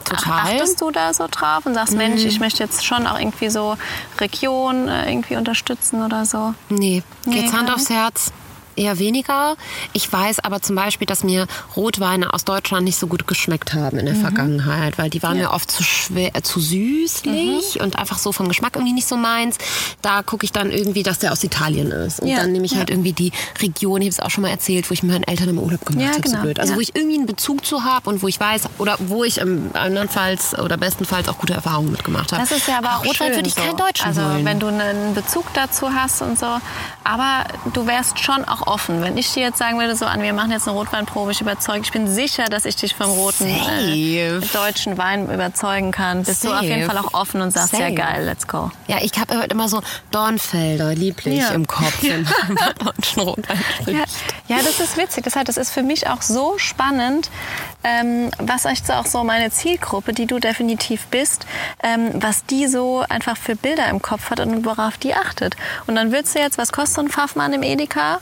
Total. 0.04 0.42
Achtest 0.42 0.82
du 0.82 0.92
da 0.92 1.14
so 1.14 1.28
drauf 1.32 1.66
und 1.66 1.76
sagst, 1.76 1.96
Mensch, 1.96 2.26
ich 2.26 2.36
mhm. 2.36 2.42
möchte 2.42 2.62
jetzt 2.62 2.86
schon 2.86 3.08
auch 3.08 3.18
irgendwie 3.18 3.50
so 3.50 3.78
Region 4.20 4.90
äh, 4.90 5.10
irgendwie 5.10 5.38
unterstützen 5.38 6.04
oder 6.04 6.26
so? 6.26 6.54
Nee, 6.68 7.04
nee 7.26 7.40
geht's 7.40 7.54
Hand 7.54 7.72
aufs 7.72 7.90
Herz 7.90 8.34
eher 8.76 9.00
weniger. 9.00 9.56
Ich 9.94 10.12
weiß 10.12 10.40
aber 10.40 10.62
zum 10.62 10.76
Beispiel, 10.76 11.06
dass 11.06 11.24
mir 11.24 11.48
Rotweine 11.76 12.34
aus 12.34 12.46
Deutschland 12.46 12.86
nicht 12.86 12.98
so 12.98 13.08
gut 13.08 13.28
geschmeckt 13.28 13.74
haben 13.74 13.98
in 13.98 14.06
der 14.06 14.16
mhm. 14.16 14.22
Vergangenheit, 14.22 14.98
weil 14.98 15.10
die 15.10 15.24
waren 15.24 15.38
ja. 15.38 15.50
mir 15.50 15.52
oft 15.52 15.70
zu 15.72 15.84
schwer, 15.84 16.36
äh, 16.36 16.42
zu 16.42 16.60
süßlich 16.60 17.76
mhm. 17.76 17.82
und 17.82 17.98
einfach 17.98 18.18
so 18.18 18.32
vom 18.32 18.48
Geschmack 18.48 18.76
irgendwie 18.76 18.94
nicht 18.94 19.08
so 19.08 19.18
meins. 19.18 19.58
Da 20.02 20.24
gucke 20.24 20.46
ich 20.46 20.52
dann 20.52 20.72
irgendwie, 20.72 21.04
dass 21.04 21.20
der 21.20 21.32
aus 21.32 21.44
Italien 21.44 21.92
ist. 21.92 22.20
Und 22.22 22.28
ja. 22.28 22.38
dann 22.38 22.52
nehme 22.52 22.66
ich 22.66 22.76
halt 22.76 22.90
irgendwie 22.90 23.14
die 23.14 23.32
Region, 23.62 24.02
ich 24.02 24.08
habe 24.08 24.14
es 24.14 24.20
auch 24.20 24.30
schon 24.30 24.44
mal 24.44 24.50
erzählt, 24.50 24.90
wo 24.90 24.94
ich 24.94 25.04
mit 25.04 25.12
meinen 25.12 25.24
Eltern 25.24 25.50
im 25.50 25.60
Urlaub 25.60 25.86
gemacht 25.86 26.04
ja, 26.04 26.12
habe. 26.12 26.22
Genau. 26.22 26.38
So 26.38 26.42
blöd. 26.42 26.60
Also 26.60 26.76
wo 26.76 26.80
ich 26.80 26.96
irgendwie 26.96 27.18
einen 27.18 27.26
Bezug 27.26 27.66
zu 27.66 27.84
habe 27.84 28.10
und 28.10 28.22
wo 28.22 28.28
ich 28.28 28.40
weiß, 28.40 28.64
oder 28.78 28.98
wo 29.00 29.24
ich 29.24 29.38
im 29.38 29.72
andernfalls 29.74 30.58
oder 30.58 30.78
bestenfalls 30.78 31.28
auch 31.30 31.38
gute 31.38 31.54
Erfahrungen 31.54 31.92
mitgemacht 31.92 32.32
habe. 32.32 32.42
Das 32.42 32.52
ist 32.52 32.68
ja 32.68 32.78
aber 32.78 32.98
auch 32.98 33.06
Rotwein 33.06 33.28
schön 33.28 33.36
würde 33.36 33.48
ich 33.48 33.56
so. 33.56 33.62
kein 33.62 33.78
Deutschen 33.78 34.08
Also 34.08 34.22
wollen. 34.22 34.46
wenn 34.46 34.60
du 34.60 34.68
einen 34.68 35.14
Bezug 35.14 35.46
dazu 35.54 35.94
hast 35.94 36.22
und 36.22 36.40
so. 36.40 36.58
Aber 37.04 37.46
du 37.74 37.88
wärst 37.88 38.20
schon 38.20 38.44
auch 38.46 38.63
offen. 38.68 39.02
Wenn 39.02 39.18
ich 39.18 39.32
dir 39.34 39.44
jetzt 39.44 39.58
sagen 39.58 39.80
würde, 39.80 39.96
so 39.96 40.06
an, 40.06 40.22
wir 40.22 40.34
machen 40.34 40.52
jetzt 40.52 40.68
eine 40.68 40.78
Rotweinprobe, 40.78 41.32
ich 41.32 41.42
überzeuge, 41.42 41.82
ich 41.82 41.92
bin 41.92 42.08
sicher, 42.08 42.46
dass 42.46 42.66
ich 42.66 42.76
dich 42.76 42.96
vom 42.96 43.12
roten 43.12 43.48
äh, 43.48 44.40
deutschen 44.54 44.98
Wein 44.98 45.30
überzeugen 45.30 45.92
kann. 45.92 46.24
Bist 46.24 46.42
Safe. 46.42 46.54
du 46.54 46.60
auf 46.60 46.64
jeden 46.64 46.86
Fall 46.86 46.98
auch 46.98 47.14
offen 47.14 47.42
und 47.42 47.52
sagst, 47.52 47.72
Safe. 47.72 47.84
ja 47.84 47.90
geil, 47.90 48.26
let's 48.26 48.48
go. 48.48 48.72
Ja, 48.88 48.98
ich 49.02 49.20
habe 49.20 49.38
halt 49.38 49.52
immer 49.52 49.70
so 49.70 49.82
Dornfelder 50.12 50.96
lieblich 50.96 51.40
ja. 51.40 51.50
im 51.50 51.68
Kopf, 51.68 52.04
Rotwein 53.18 53.60
ja. 53.86 54.04
ja, 54.48 54.58
das 54.64 54.80
ist 54.80 54.98
witzig. 54.98 55.24
Das, 55.24 55.36
heißt, 55.36 55.48
das 55.48 55.58
ist 55.58 55.72
für 55.72 55.84
mich 55.84 56.08
auch 56.08 56.22
so 56.22 56.58
spannend, 56.58 57.30
ähm, 57.84 58.32
was 58.38 58.66
echt 58.66 58.90
auch 58.92 59.06
so 59.06 59.24
meine 59.24 59.52
Zielgruppe, 59.52 60.14
die 60.14 60.26
du 60.26 60.40
definitiv 60.40 61.06
bist, 61.08 61.46
ähm, 61.82 62.12
was 62.14 62.46
die 62.46 62.68
so 62.68 63.04
einfach 63.10 63.38
für 63.38 63.56
Bilder 63.56 63.88
im 63.90 64.02
Kopf 64.02 64.30
hat 64.30 64.40
und 64.40 64.66
worauf 64.66 64.98
die 64.98 65.14
achtet. 65.14 65.56
Und 65.88 65.96
dann 65.96 66.12
willst 66.12 66.36
du 66.36 66.40
jetzt, 66.40 66.58
was 66.58 66.72
kostet 66.72 66.96
so 66.96 67.02
ein 67.02 67.10
Pfaffmann 67.10 67.54
im 67.54 67.64
Edeka? 67.64 68.20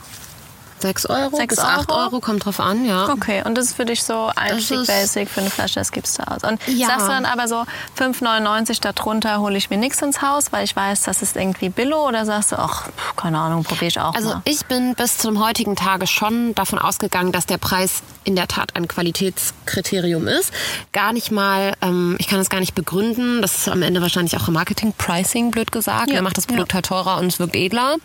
6 0.81 1.05
Euro 1.07 1.35
Sechs 1.35 1.55
bis 1.55 1.63
8 1.63 1.91
Euro? 1.91 2.19
Kommt 2.19 2.45
drauf 2.45 2.59
an, 2.59 2.85
ja. 2.85 3.09
Okay, 3.09 3.41
und 3.45 3.55
das 3.57 3.65
ist 3.67 3.75
für 3.75 3.85
dich 3.85 4.03
so 4.03 4.31
Einstieg 4.35 4.85
Basic 4.87 5.29
für 5.29 5.41
eine 5.41 5.49
Flasche, 5.49 5.75
das 5.75 5.91
gibst 5.91 6.19
du 6.19 6.23
aus. 6.27 6.43
Und 6.43 6.59
Ja. 6.67 6.87
sagst 6.87 7.07
du 7.07 7.11
dann 7.11 7.25
aber 7.25 7.47
so 7.47 7.63
5,99 7.97 8.79
darunter 8.81 9.39
hole 9.39 9.57
ich 9.57 9.69
mir 9.69 9.77
nichts 9.77 10.01
ins 10.01 10.21
Haus, 10.21 10.51
weil 10.51 10.63
ich 10.65 10.75
weiß, 10.75 11.03
das 11.03 11.21
ist 11.21 11.35
irgendwie 11.35 11.69
Billo 11.69 12.07
oder 12.07 12.25
sagst 12.25 12.51
du, 12.51 12.59
ach, 12.59 12.87
keine 13.15 13.39
Ahnung, 13.39 13.63
probiere 13.63 13.87
ich 13.87 13.99
auch 13.99 14.13
Also 14.13 14.29
mal. 14.29 14.41
ich 14.45 14.65
bin 14.65 14.95
bis 14.95 15.17
zum 15.17 15.43
heutigen 15.43 15.75
Tage 15.75 16.07
schon 16.07 16.53
davon 16.55 16.79
ausgegangen, 16.79 17.31
dass 17.31 17.45
der 17.45 17.57
Preis 17.57 18.01
in 18.23 18.35
der 18.35 18.47
Tat 18.47 18.75
ein 18.75 18.87
Qualitätskriterium 18.87 20.27
ist. 20.27 20.51
Gar 20.91 21.13
nicht 21.13 21.31
mal, 21.31 21.73
ähm, 21.81 22.15
ich 22.19 22.27
kann 22.27 22.37
das 22.39 22.49
gar 22.49 22.59
nicht 22.59 22.75
begründen. 22.75 23.41
Das 23.41 23.57
ist 23.57 23.67
am 23.69 23.81
Ende 23.81 24.01
wahrscheinlich 24.01 24.35
auch 24.37 24.47
im 24.47 24.53
Marketing 24.53 24.93
Pricing, 24.97 25.51
blöd 25.51 25.71
gesagt. 25.71 26.09
Ja, 26.09 26.15
Wer 26.15 26.21
macht 26.21 26.37
das 26.37 26.45
ja. 26.45 26.51
Produkt 26.51 26.73
halt 26.73 26.85
teurer 26.85 27.17
und 27.17 27.27
es 27.27 27.39
wirkt 27.39 27.55
edler. 27.55 27.95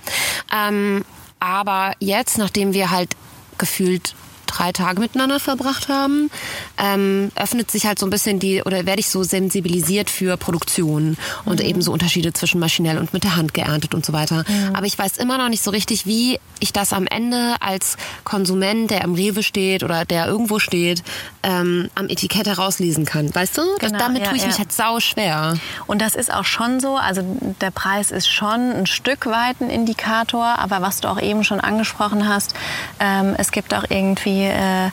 Ähm, 0.52 1.04
aber 1.40 1.92
jetzt, 2.00 2.38
nachdem 2.38 2.72
wir 2.72 2.90
halt 2.90 3.16
gefühlt 3.58 4.14
drei 4.56 4.72
Tage 4.72 5.00
miteinander 5.00 5.40
verbracht 5.40 5.88
haben, 5.88 6.30
ähm, 6.78 7.30
öffnet 7.34 7.70
sich 7.70 7.86
halt 7.86 7.98
so 7.98 8.06
ein 8.06 8.10
bisschen 8.10 8.38
die, 8.38 8.62
oder 8.62 8.86
werde 8.86 9.00
ich 9.00 9.08
so 9.08 9.22
sensibilisiert 9.22 10.10
für 10.10 10.36
Produktion 10.36 11.16
und 11.44 11.60
eben 11.60 11.82
so 11.82 11.92
Unterschiede 11.92 12.32
zwischen 12.32 12.60
maschinell 12.60 12.98
und 12.98 13.12
mit 13.12 13.24
der 13.24 13.36
Hand 13.36 13.54
geerntet 13.54 13.94
und 13.94 14.04
so 14.04 14.12
weiter. 14.12 14.44
Aber 14.72 14.86
ich 14.86 14.98
weiß 14.98 15.16
immer 15.16 15.38
noch 15.38 15.48
nicht 15.48 15.62
so 15.62 15.70
richtig, 15.70 16.06
wie 16.06 16.38
ich 16.60 16.72
das 16.72 16.92
am 16.92 17.06
Ende 17.06 17.56
als 17.60 17.96
Konsument, 18.24 18.90
der 18.90 19.02
im 19.02 19.14
Rewe 19.14 19.42
steht 19.42 19.82
oder 19.82 20.04
der 20.04 20.26
irgendwo 20.26 20.58
steht, 20.58 21.02
ähm, 21.42 21.90
am 21.94 22.08
Etikett 22.08 22.46
herauslesen 22.46 23.04
kann. 23.04 23.34
Weißt 23.34 23.58
du? 23.58 23.62
Das, 23.80 23.92
Genau, 23.92 23.98
damit 23.98 24.22
ja, 24.22 24.28
tue 24.28 24.36
ich 24.36 24.42
ja. 24.42 24.48
mich 24.48 24.58
halt 24.58 24.72
sau 24.72 25.00
schwer. 25.00 25.54
Und 25.86 26.02
das 26.02 26.14
ist 26.14 26.32
auch 26.32 26.44
schon 26.44 26.80
so. 26.80 26.96
Also 26.96 27.22
der 27.60 27.70
Preis 27.70 28.10
ist 28.10 28.28
schon 28.28 28.72
ein 28.72 28.86
Stück 28.86 29.26
weit 29.26 29.60
ein 29.60 29.70
Indikator. 29.70 30.58
Aber 30.58 30.82
was 30.82 31.00
du 31.00 31.08
auch 31.08 31.20
eben 31.20 31.44
schon 31.44 31.60
angesprochen 31.60 32.28
hast, 32.28 32.54
ähm, 33.00 33.34
es 33.38 33.50
gibt 33.52 33.74
auch 33.74 33.84
irgendwie 33.88 34.45
äh, 34.46 34.90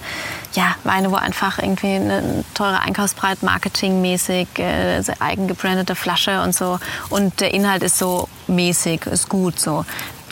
ja, 0.54 0.76
Weine, 0.84 1.12
wo 1.12 1.16
einfach 1.16 1.60
irgendwie 1.60 1.96
eine 1.96 2.44
teure 2.54 2.80
Einkaufspreis 2.80 3.42
marketingmäßig, 3.42 4.48
äh, 4.60 5.02
eigen 5.20 5.54
Flasche 5.96 6.42
und 6.42 6.56
so. 6.56 6.80
Und 7.10 7.40
der 7.42 7.54
Inhalt 7.54 7.84
ist 7.84 7.98
so 7.98 8.28
mäßig, 8.48 9.06
ist 9.08 9.30
gut 9.30 9.60
so. 9.60 9.86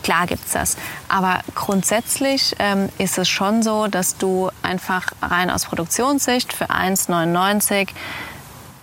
Klar 0.03 0.25
gibt's 0.27 0.53
das. 0.53 0.77
Aber 1.10 1.41
grundsätzlich 1.53 2.55
ähm, 2.60 2.89
ist 2.97 3.17
es 3.17 3.29
schon 3.29 3.62
so, 3.62 3.88
dass 3.88 4.17
du 4.17 4.49
einfach 4.63 5.07
rein 5.21 5.49
aus 5.49 5.65
Produktionssicht 5.65 6.53
für 6.53 6.71
1,99 6.71 7.89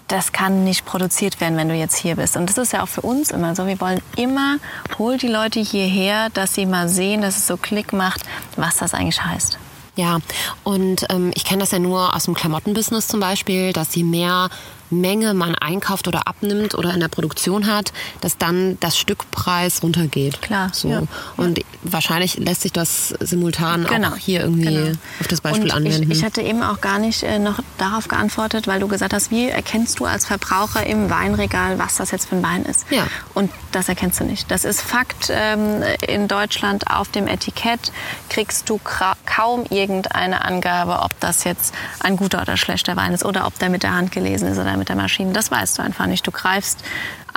das 0.09 0.33
kann 0.33 0.64
nicht 0.64 0.87
produziert 0.87 1.38
werden, 1.40 1.57
wenn 1.59 1.68
du 1.68 1.74
jetzt 1.74 1.96
hier 1.96 2.16
bist. 2.16 2.37
Und 2.37 2.48
das 2.48 2.57
ist 2.57 2.72
ja 2.72 2.83
auch 2.83 2.88
für 2.88 3.03
uns 3.03 3.31
immer 3.31 3.55
so. 3.55 3.66
Wir 3.66 3.79
wollen 3.81 4.01
immer, 4.16 4.57
hol 4.98 5.18
die 5.18 5.29
Leute 5.29 5.61
hierher, 5.61 6.31
dass 6.31 6.55
sie 6.55 6.64
mal 6.64 6.88
sehen, 6.88 7.20
dass 7.20 7.37
es 7.37 7.46
so 7.46 7.59
Klick 7.59 7.92
macht, 7.92 8.22
was 8.57 8.79
das 8.79 8.94
eigentlich 8.94 9.22
heißt. 9.22 9.59
Ja, 9.98 10.20
und 10.62 11.06
ähm, 11.11 11.32
ich 11.34 11.44
kenne 11.44 11.58
das 11.58 11.72
ja 11.72 11.80
nur 11.80 12.14
aus 12.14 12.26
dem 12.26 12.34
Klamottenbusiness 12.34 13.08
zum 13.08 13.18
Beispiel, 13.18 13.72
dass 13.72 13.96
je 13.96 14.04
mehr 14.04 14.48
Menge 14.90 15.35
man 15.35 15.55
einkauft 15.55 16.09
oder 16.09 16.27
abnimmt 16.27 16.74
oder 16.74 16.92
in 16.94 17.01
der 17.01 17.09
Produktion 17.09 17.66
hat, 17.66 17.92
dass 18.20 18.38
dann 18.38 18.79
das 18.81 18.96
Stückpreis 18.98 19.83
runtergeht. 19.83 20.40
Klar, 20.42 20.70
So. 20.72 20.88
ja. 20.88 21.03
Und 21.37 21.61
wahrscheinlich 21.83 22.38
lässt 22.38 22.62
sich 22.62 22.72
das 22.72 23.14
simultan 23.20 23.85
Genau, 23.85 24.09
auch 24.11 24.16
hier 24.16 24.40
irgendwie 24.40 24.74
genau. 24.74 24.96
auf 25.20 25.29
das 25.29 25.40
Beispiel 25.40 25.64
Und 25.64 25.70
anwenden. 25.72 26.11
Ich, 26.11 26.18
ich 26.18 26.24
hatte 26.24 26.42
eben 26.42 26.62
auch 26.62 26.81
gar 26.81 26.98
nicht 26.98 27.22
äh, 27.22 27.38
noch 27.38 27.59
darauf 27.79 28.09
geantwortet, 28.09 28.66
weil 28.66 28.81
du 28.81 28.88
gesagt 28.88 29.12
hast, 29.12 29.31
wie 29.31 29.48
erkennst 29.48 30.01
du 30.01 30.05
als 30.05 30.27
Verbraucher 30.27 30.85
im 30.87 31.11
Weinregal, 31.11 31.79
was 31.79 31.96
das 31.96 32.11
jetzt 32.11 32.29
für 32.29 32.37
ein 32.37 32.42
Wein 32.42 32.64
ist? 32.64 32.87
Ja. 32.90 33.07
Und 33.35 33.51
das 33.72 33.88
erkennst 33.88 34.20
du 34.20 34.24
nicht. 34.24 34.51
Das 34.51 34.64
ist 34.64 34.81
Fakt. 34.81 35.29
Ähm, 35.31 35.83
in 36.07 36.29
Deutschland 36.29 36.90
auf 36.90 37.09
dem 37.11 37.27
Etikett 37.27 37.92
kriegst 38.29 38.68
du 38.68 38.81
kaum 39.27 39.64
irgendeine 39.70 40.44
Angabe, 40.44 41.01
ob 41.03 41.18
das 41.20 41.44
jetzt 41.44 41.74
ein 42.01 42.16
guter 42.16 42.42
oder 42.42 42.57
schlechter 42.57 42.96
Wein 42.96 43.12
ist 43.12 43.24
oder 43.24 43.46
ob 43.46 43.59
der 43.59 43.68
mit 43.68 43.83
der 43.83 43.94
Hand 43.94 44.12
gelesen 44.12 44.48
ist 44.48 44.59
oder 44.59 44.77
mit 44.79 44.88
der 44.88 44.97
Maschine. 44.97 45.33
Das 45.33 45.51
weißt 45.51 45.79
du 45.79 45.83
einfach 45.83 46.07
nicht. 46.07 46.27
Du 46.27 46.31
greifst 46.31 46.83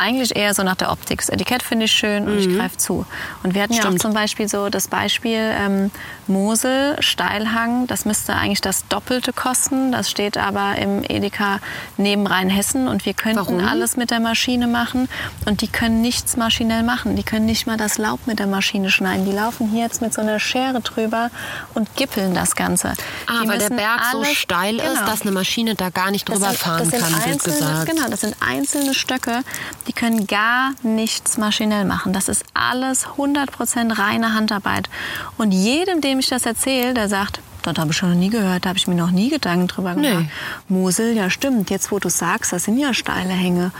eigentlich 0.02 0.36
eher 0.36 0.54
so 0.54 0.64
nach 0.64 0.76
der 0.76 0.92
Optik. 0.92 1.20
Das 1.20 1.30
Etikett 1.30 1.64
finde 1.64 1.86
ich 1.86 1.92
schön 1.92 2.28
und 2.28 2.38
ich 2.40 2.54
greife 2.58 2.78
zu. 2.78 3.06
Und 3.44 3.54
wir 3.56 3.62
hatten 3.62 3.74
ja 3.74 3.80
auch 3.82 3.86
Stimmt. 3.86 4.02
zum 4.02 4.14
Beispiel 4.14 4.48
so 4.50 4.70
das 4.70 4.88
Beispiel 4.88 5.38
ähm, 5.40 5.92
Mosel, 6.28 6.98
Steilhang, 7.02 7.88
das 7.88 8.06
müsste 8.06 8.34
eigentlich 8.34 8.62
das 8.62 8.88
Doppelte 8.88 9.32
kosten. 9.34 9.92
Das 9.92 10.10
steht 10.10 10.38
aber 10.38 10.76
im 10.78 11.04
Edeka 11.08 11.60
neben 11.98 12.26
Rheinhessen 12.26 12.88
und 12.88 13.06
wir 13.06 13.14
könnten 13.14 13.38
Warum? 13.40 13.68
alles 13.68 13.96
mit 13.98 14.12
der 14.12 14.20
Maschine 14.20 14.68
machen 14.68 15.08
und 15.46 15.62
die 15.62 15.68
können 15.68 16.02
nichts 16.02 16.36
maschinell 16.38 16.84
machen. 16.84 17.16
Die 17.16 17.24
können 17.24 17.46
nicht 17.46 17.68
mal 17.68 17.78
das 17.78 17.98
Laub 17.98 18.26
mit 18.28 18.40
der 18.40 18.48
Maschine 18.48 18.90
schneiden. 18.90 19.26
Die 19.26 19.32
laufen 19.34 19.70
hier 19.70 19.84
jetzt 19.84 20.02
mit 20.02 20.14
so 20.14 20.22
einer 20.22 20.40
Schere 20.40 20.82
drüber 20.82 21.30
und 21.74 21.96
gippeln 21.96 22.34
das 22.34 22.56
Ganze. 22.56 22.94
Ah, 23.28 23.42
die 23.44 23.48
weil 23.50 23.60
der 23.60 23.70
Berg 23.70 24.02
so 24.12 24.24
steil 24.26 24.78
ist, 24.78 24.84
Genau. 24.96 25.06
dass 25.06 25.22
eine 25.22 25.32
Maschine 25.32 25.76
da 25.76 25.90
gar 25.90 26.12
nicht 26.12 26.28
drüber 26.28 26.48
sind- 26.50 26.58
fahren 26.60 26.90
kann, 26.90 27.02
wird 27.02 27.04
einzelne- 27.28 27.58
gesagt. 27.60 27.86
Genau, 27.90 28.08
das 28.10 28.22
sind 28.22 28.36
einzelne 28.40 28.94
Stöcke, 28.94 29.42
die 29.88 29.91
können 29.94 30.28
gar 30.28 30.72
nichts 30.84 31.38
maschinell 31.38 31.86
machen. 31.86 32.14
Das 32.14 32.28
ist 32.28 32.44
alles 32.54 33.06
100% 33.18 33.98
reine 33.98 34.34
Handarbeit. 34.34 34.90
Und 35.38 35.52
jedem, 35.52 36.02
dem 36.02 36.20
ich 36.20 36.30
das 36.30 36.46
erzähle, 36.46 36.94
der 36.94 37.10
sagt, 37.10 37.42
das 37.64 37.78
habe 37.78 37.92
ich 37.92 37.98
schon 37.98 38.10
noch 38.10 38.18
nie 38.18 38.30
gehört, 38.30 38.66
da 38.66 38.70
habe 38.70 38.78
ich 38.78 38.88
mir 38.88 38.96
noch 38.96 39.12
nie 39.12 39.30
Gedanken 39.30 39.68
drüber 39.68 39.94
gemacht. 39.94 40.26
Nee. 40.26 40.30
Mosel, 40.68 41.16
ja 41.16 41.30
stimmt, 41.30 41.70
jetzt 41.70 41.92
wo 41.92 42.00
du 42.00 42.10
sagst, 42.10 42.54
das 42.54 42.64
sind 42.64 42.78
ja 42.78 42.94
steile 42.94 43.34
Hänge. 43.34 43.72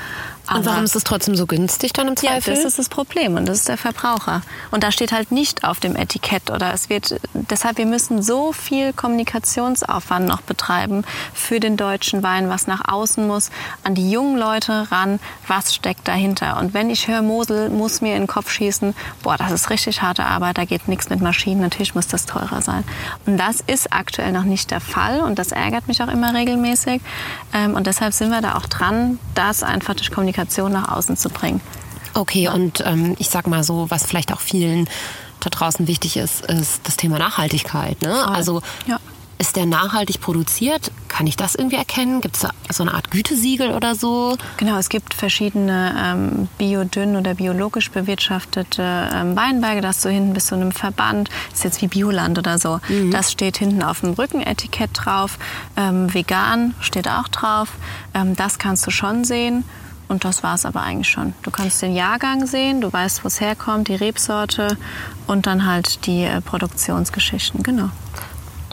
Und 0.54 0.66
warum 0.66 0.84
ist 0.84 0.96
es 0.96 1.04
trotzdem 1.06 1.36
so 1.36 1.46
günstig 1.46 1.94
dann 1.94 2.08
im 2.10 2.16
Ja, 2.16 2.32
Zweifel? 2.32 2.56
das 2.56 2.66
ist 2.66 2.78
das 2.78 2.90
Problem 2.90 3.36
und 3.38 3.48
das 3.48 3.60
ist 3.60 3.70
der 3.70 3.78
Verbraucher. 3.78 4.42
Und 4.72 4.84
da 4.84 4.92
steht 4.92 5.14
halt 5.14 5.32
nicht 5.32 5.64
auf 5.64 5.80
dem 5.80 5.96
Etikett 5.96 6.50
oder 6.50 6.74
es 6.74 6.90
wird, 6.90 7.16
deshalb 7.34 7.78
wir 7.78 7.86
müssen 7.86 8.22
so 8.22 8.52
viel 8.52 8.92
Kommunikationsaufwand 8.92 10.28
noch 10.28 10.42
betreiben 10.42 11.06
für 11.34 11.62
den 11.62 11.78
deutschen 11.78 12.22
Wein, 12.22 12.50
was 12.50 12.68
nach 12.68 12.92
außen 12.92 13.26
muss, 13.26 13.50
an 13.84 13.96
die 13.96 14.12
jungen 14.12 14.38
Leute 14.38 14.92
ran, 14.92 15.20
was 15.48 15.74
steckt 15.74 16.08
dahinter. 16.10 16.58
Und 16.60 16.74
wenn 16.74 16.90
ich 16.90 17.08
höre, 17.08 17.22
Mosel 17.22 17.70
muss 17.70 18.02
mir 18.02 18.16
in 18.16 18.24
den 18.24 18.28
Kopf 18.28 18.52
schießen, 18.52 18.94
boah, 19.24 19.38
das 19.38 19.52
ist 19.54 19.70
richtig 19.70 20.02
harte 20.02 20.26
Arbeit, 20.26 20.58
da 20.58 20.66
geht 20.66 20.90
nichts 20.90 21.10
mit 21.10 21.22
Maschinen, 21.22 21.62
natürlich 21.62 21.96
muss 21.96 22.08
das 22.08 22.26
teurer 22.26 22.62
sein. 22.62 22.84
Und 23.26 23.38
das 23.38 23.62
ist 23.68 23.94
aktuell 23.94 24.34
noch 24.34 24.44
nicht 24.44 24.70
der 24.72 24.82
Fall 24.82 25.22
und 25.22 25.40
das 25.40 25.54
ärgert 25.54 25.88
mich 25.88 26.04
auch 26.04 26.10
immer 26.10 26.34
regelmäßig. 26.34 27.02
Ähm, 27.54 27.76
Und 27.76 27.88
deshalb 27.88 28.14
sind 28.14 28.32
wir 28.32 28.42
da 28.42 28.56
auch 28.56 28.66
dran, 28.66 29.18
das 29.34 29.64
einfach 29.64 29.94
durch 29.94 30.12
Kommunikation 30.12 30.41
nach 30.70 30.90
außen 30.96 31.18
zu 31.18 31.30
bringen. 31.30 31.62
Okay, 32.14 32.50
und 32.50 32.84
ähm, 32.86 33.16
ich 33.20 33.30
sag 33.30 33.48
mal 33.48 33.64
so, 33.64 33.90
was 33.90 34.06
vielleicht 34.06 34.34
auch 34.34 34.42
vielen 34.42 34.90
da 35.40 35.50
draußen 35.50 35.88
wichtig 35.88 36.18
ist, 36.18 36.46
ist 36.46 36.82
das 36.88 36.98
Thema 36.98 37.18
Nachhaltigkeit. 37.18 38.02
Ne? 38.02 38.28
Also 38.28 38.62
Ja. 38.86 39.00
ist 39.40 39.56
der 39.56 39.66
nachhaltig 39.66 40.22
produziert? 40.22 40.92
Kann 41.08 41.26
ich 41.26 41.36
das 41.36 41.56
irgendwie 41.56 41.78
erkennen? 41.78 42.22
Gibt 42.22 42.36
es 42.36 42.42
da 42.44 42.52
so 42.70 42.84
eine 42.84 42.94
Art 42.94 43.10
Gütesiegel 43.10 43.72
oder 43.72 43.96
so? 43.96 44.38
Genau, 44.58 44.78
es 44.78 44.90
gibt 44.90 45.14
verschiedene 45.16 45.96
ähm, 45.98 46.48
biodünn 46.60 47.16
oder 47.16 47.34
biologisch 47.34 47.90
bewirtschaftete 47.90 49.10
ähm, 49.14 49.36
Weinberge. 49.36 49.82
Das 49.82 50.02
so 50.02 50.10
hinten 50.10 50.34
bis 50.34 50.46
zu 50.48 50.56
einem 50.56 50.72
Verband. 50.74 51.30
Das 51.50 51.60
ist 51.60 51.64
jetzt 51.64 51.82
wie 51.82 51.88
Bioland 51.88 52.38
oder 52.38 52.60
so. 52.60 52.80
Das 53.12 53.32
steht 53.32 53.58
hinten 53.58 53.82
auf 53.84 54.02
dem 54.02 54.12
Rückenetikett 54.14 54.92
drauf. 54.94 55.40
Ähm, 55.76 56.14
vegan 56.14 56.76
steht 56.82 57.08
auch 57.08 57.30
drauf. 57.30 57.70
Ähm, 58.14 58.36
das 58.36 58.60
kannst 58.60 58.86
du 58.86 58.92
schon 58.92 59.24
sehen. 59.24 59.64
Und 60.12 60.26
das 60.26 60.44
war 60.44 60.56
es 60.56 60.66
aber 60.66 60.82
eigentlich 60.82 61.10
schon. 61.10 61.34
Du 61.42 61.52
kannst 61.52 61.82
den 61.82 61.96
Jahrgang 61.96 62.46
sehen, 62.46 62.82
du 62.82 62.92
weißt, 62.92 63.24
wo 63.24 63.28
es 63.28 63.40
herkommt, 63.40 63.88
die 63.88 63.96
Rebsorte 63.96 64.78
und 65.26 65.48
dann 65.48 65.66
halt 65.66 66.06
die 66.06 66.24
äh, 66.24 66.42
Produktionsgeschichten. 66.42 67.64
Genau. 67.64 67.90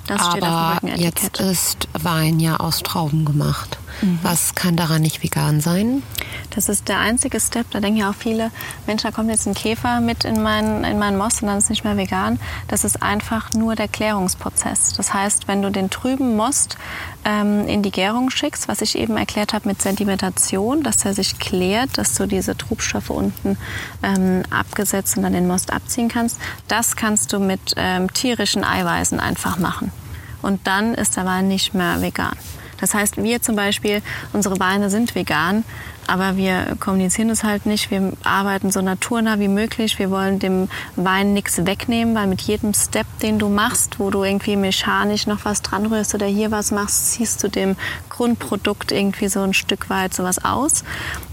Das 0.09 0.27
steht 0.27 0.43
auf 0.43 0.49
Aber 0.49 0.81
dem 0.81 0.97
jetzt 0.97 1.39
ist 1.39 1.87
Wein 1.93 2.41
ja 2.41 2.57
aus 2.57 2.83
Trauben 2.83 3.25
gemacht. 3.25 3.79
Mhm. 4.03 4.19
Was 4.23 4.55
kann 4.55 4.77
daran 4.77 5.03
nicht 5.03 5.23
vegan 5.23 5.61
sein? 5.61 6.03
Das 6.51 6.69
ist 6.69 6.89
der 6.89 6.99
einzige 6.99 7.41
Step. 7.41 7.71
Da 7.71 7.81
denken 7.81 7.99
ja 7.99 8.11
auch 8.11 8.15
viele, 8.15 8.51
Mensch, 8.87 9.03
da 9.03 9.11
kommt 9.11 9.31
jetzt 9.31 9.47
ein 9.47 9.55
Käfer 9.55 10.01
mit 10.01 10.25
in 10.25 10.43
meinen, 10.43 10.85
in 10.85 10.99
meinen 10.99 11.17
Most 11.17 11.43
und 11.43 11.49
dann 11.49 11.59
ist 11.59 11.65
es 11.65 11.71
nicht 11.71 11.85
mehr 11.85 11.97
vegan. 11.97 12.39
Das 12.69 12.85
ist 12.85 13.03
einfach 13.03 13.53
nur 13.53 13.75
der 13.75 13.89
Klärungsprozess. 13.89 14.95
Das 14.95 15.13
heißt, 15.13 15.49
wenn 15.49 15.63
du 15.63 15.71
den 15.71 15.91
trüben 15.91 16.37
Most 16.37 16.77
ähm, 17.25 17.67
in 17.67 17.83
die 17.83 17.91
Gärung 17.91 18.31
schickst, 18.31 18.69
was 18.69 18.81
ich 18.81 18.97
eben 18.97 19.17
erklärt 19.17 19.53
habe 19.53 19.69
mit 19.69 19.83
Sedimentation, 19.83 20.83
dass 20.83 21.05
er 21.05 21.15
sich 21.15 21.39
klärt, 21.39 21.99
dass 21.99 22.15
du 22.15 22.27
diese 22.27 22.57
Trubstoffe 22.57 23.11
unten 23.11 23.59
ähm, 24.03 24.43
abgesetzt 24.51 25.17
und 25.17 25.25
dann 25.25 25.33
den 25.33 25.47
Most 25.47 25.73
abziehen 25.73 26.09
kannst, 26.09 26.39
das 26.69 26.97
kannst 26.97 27.33
du 27.33 27.39
mit 27.39 27.75
ähm, 27.77 28.13
tierischen 28.13 28.65
Eiweißen 28.65 29.21
einfach 29.21 29.59
machen. 29.59 29.93
Und 30.41 30.67
dann 30.67 30.95
ist 30.95 31.17
der 31.17 31.25
Wein 31.25 31.49
nicht 31.49 31.75
mehr 31.75 32.01
vegan. 32.01 32.37
Das 32.81 32.95
heißt, 32.95 33.23
wir 33.23 33.43
zum 33.43 33.57
Beispiel, 33.57 34.03
unsere 34.33 34.59
Weine 34.61 34.91
sind 34.91 35.15
vegan, 35.15 35.65
aber 36.09 36.37
wir 36.37 36.77
kommunizieren 36.81 37.29
es 37.29 37.45
halt 37.45 37.67
nicht. 37.67 37.91
Wir 37.91 38.15
arbeiten 38.25 38.71
so 38.71 38.81
naturnah 38.81 39.39
wie 39.39 39.49
möglich. 39.49 39.99
Wir 39.99 40.11
wollen 40.11 40.39
dem 40.39 40.69
Wein 40.97 41.35
nichts 41.35 41.67
wegnehmen, 41.67 42.15
weil 42.15 42.27
mit 42.27 42.41
jedem 42.41 42.73
Step, 42.73 43.07
den 43.21 43.39
du 43.39 43.51
machst, 43.51 43.99
wo 43.99 44.09
du 44.09 44.25
irgendwie 44.25 44.57
mechanisch 44.57 45.27
noch 45.27 45.45
was 45.45 45.61
dran 45.61 45.85
rührst 45.85 46.15
oder 46.15 46.25
hier 46.25 46.51
was 46.51 46.71
machst, 46.71 47.13
ziehst 47.13 47.45
du 47.45 47.49
dem 47.49 47.77
Grundprodukt 48.09 48.91
irgendwie 48.91 49.29
so 49.29 49.43
ein 49.43 49.53
Stück 49.53 49.91
weit 49.91 50.15
sowas 50.15 50.43
aus. 50.43 50.83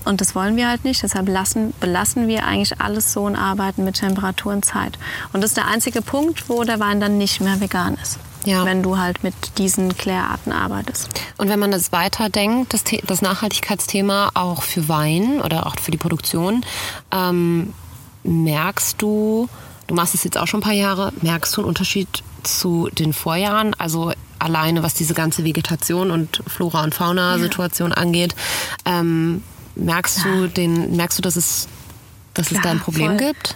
Und 0.04 0.20
das 0.20 0.36
wollen 0.36 0.58
wir 0.58 0.68
halt 0.68 0.84
nicht. 0.84 1.02
Deshalb 1.02 1.30
lassen, 1.30 1.74
belassen 1.80 2.28
wir 2.28 2.46
eigentlich 2.46 2.82
alles 2.82 3.14
so 3.14 3.24
und 3.24 3.38
arbeiten 3.38 3.86
mit 3.86 3.96
Temperatur 3.96 4.52
und 4.52 4.66
Zeit. 4.66 5.00
Und 5.32 5.42
das 5.42 5.52
ist 5.52 5.58
der 5.58 5.68
einzige 5.68 6.02
Punkt, 6.02 6.50
wo 6.50 6.66
der 6.66 6.82
Wein 6.82 7.00
dann 7.00 7.18
nicht 7.18 7.40
mehr 7.40 7.62
vegan 7.62 7.98
ist 8.02 8.20
ja. 8.46 8.66
wenn 8.66 8.84
du 8.84 8.98
halt 8.98 9.24
mit 9.24 9.34
diesen 9.58 9.98
Klärarten 9.98 10.52
arbeitest. 10.52 11.10
Und 11.38 11.50
wenn 11.50 11.60
man 11.60 11.72
das 11.72 11.92
weiterdenkt, 11.92 12.74
das, 12.74 12.84
das 13.06 13.22
Nachhaltigkeitsthema 13.22 14.32
auch 14.34 14.64
für 14.64 14.88
Wein 14.88 15.42
oder 15.42 15.66
auch 15.66 15.80
für 15.80 15.92
die 15.92 15.98
Produktion, 15.98 16.66
ähm, 17.12 17.74
merkst 18.24 19.02
du, 19.02 19.50
du 19.88 19.96
machst 19.96 20.16
es 20.16 20.24
jetzt 20.24 20.38
auch 20.38 20.48
schon 20.48 20.60
ein 20.60 20.64
paar 20.64 20.74
Jahre, 20.74 21.12
merkst 21.22 21.56
du 21.56 21.62
einen 21.62 21.68
Unterschied 21.68 22.24
zu 22.44 22.90
den 22.92 23.14
Vorjahren? 23.14 23.74
Also 23.76 24.14
alleine 24.40 24.84
was 24.84 24.94
diese 24.94 25.14
ganze 25.14 25.44
Vegetation 25.44 26.12
und 26.12 26.42
Flora- 26.48 26.84
und 26.84 26.94
Fauna-Situation 26.94 27.92
ja. 27.92 27.98
angeht, 27.98 28.36
ähm, 28.86 29.44
merkst 29.76 30.20
ja. 30.20 30.24
du 30.24 30.48
den, 30.48 30.96
merkst 30.96 31.18
du, 31.18 31.22
dass 31.22 31.36
es, 31.36 31.68
dass 32.34 32.48
Klar, 32.48 32.60
es 32.60 32.64
da 32.64 32.72
ein 32.72 32.80
Problem 32.80 33.18
voll. 33.18 33.28
gibt? 33.28 33.56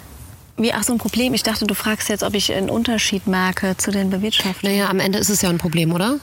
Wie, 0.59 0.73
ach 0.73 0.83
so 0.83 0.91
ein 0.91 0.99
Problem. 0.99 1.33
Ich 1.33 1.43
dachte, 1.43 1.65
du 1.65 1.73
fragst 1.73 2.09
jetzt, 2.09 2.21
ob 2.21 2.33
ich 2.35 2.53
einen 2.53 2.69
Unterschied 2.69 3.27
merke 3.27 3.77
zu 3.77 3.91
den 3.91 4.09
Bewirtschaftungen. 4.09 4.75
Naja, 4.75 4.89
am 4.89 4.99
Ende 4.99 5.17
ist 5.17 5.29
es 5.29 5.41
ja 5.41 5.49
ein 5.49 5.57
Problem, 5.57 5.93
oder? 5.93 6.19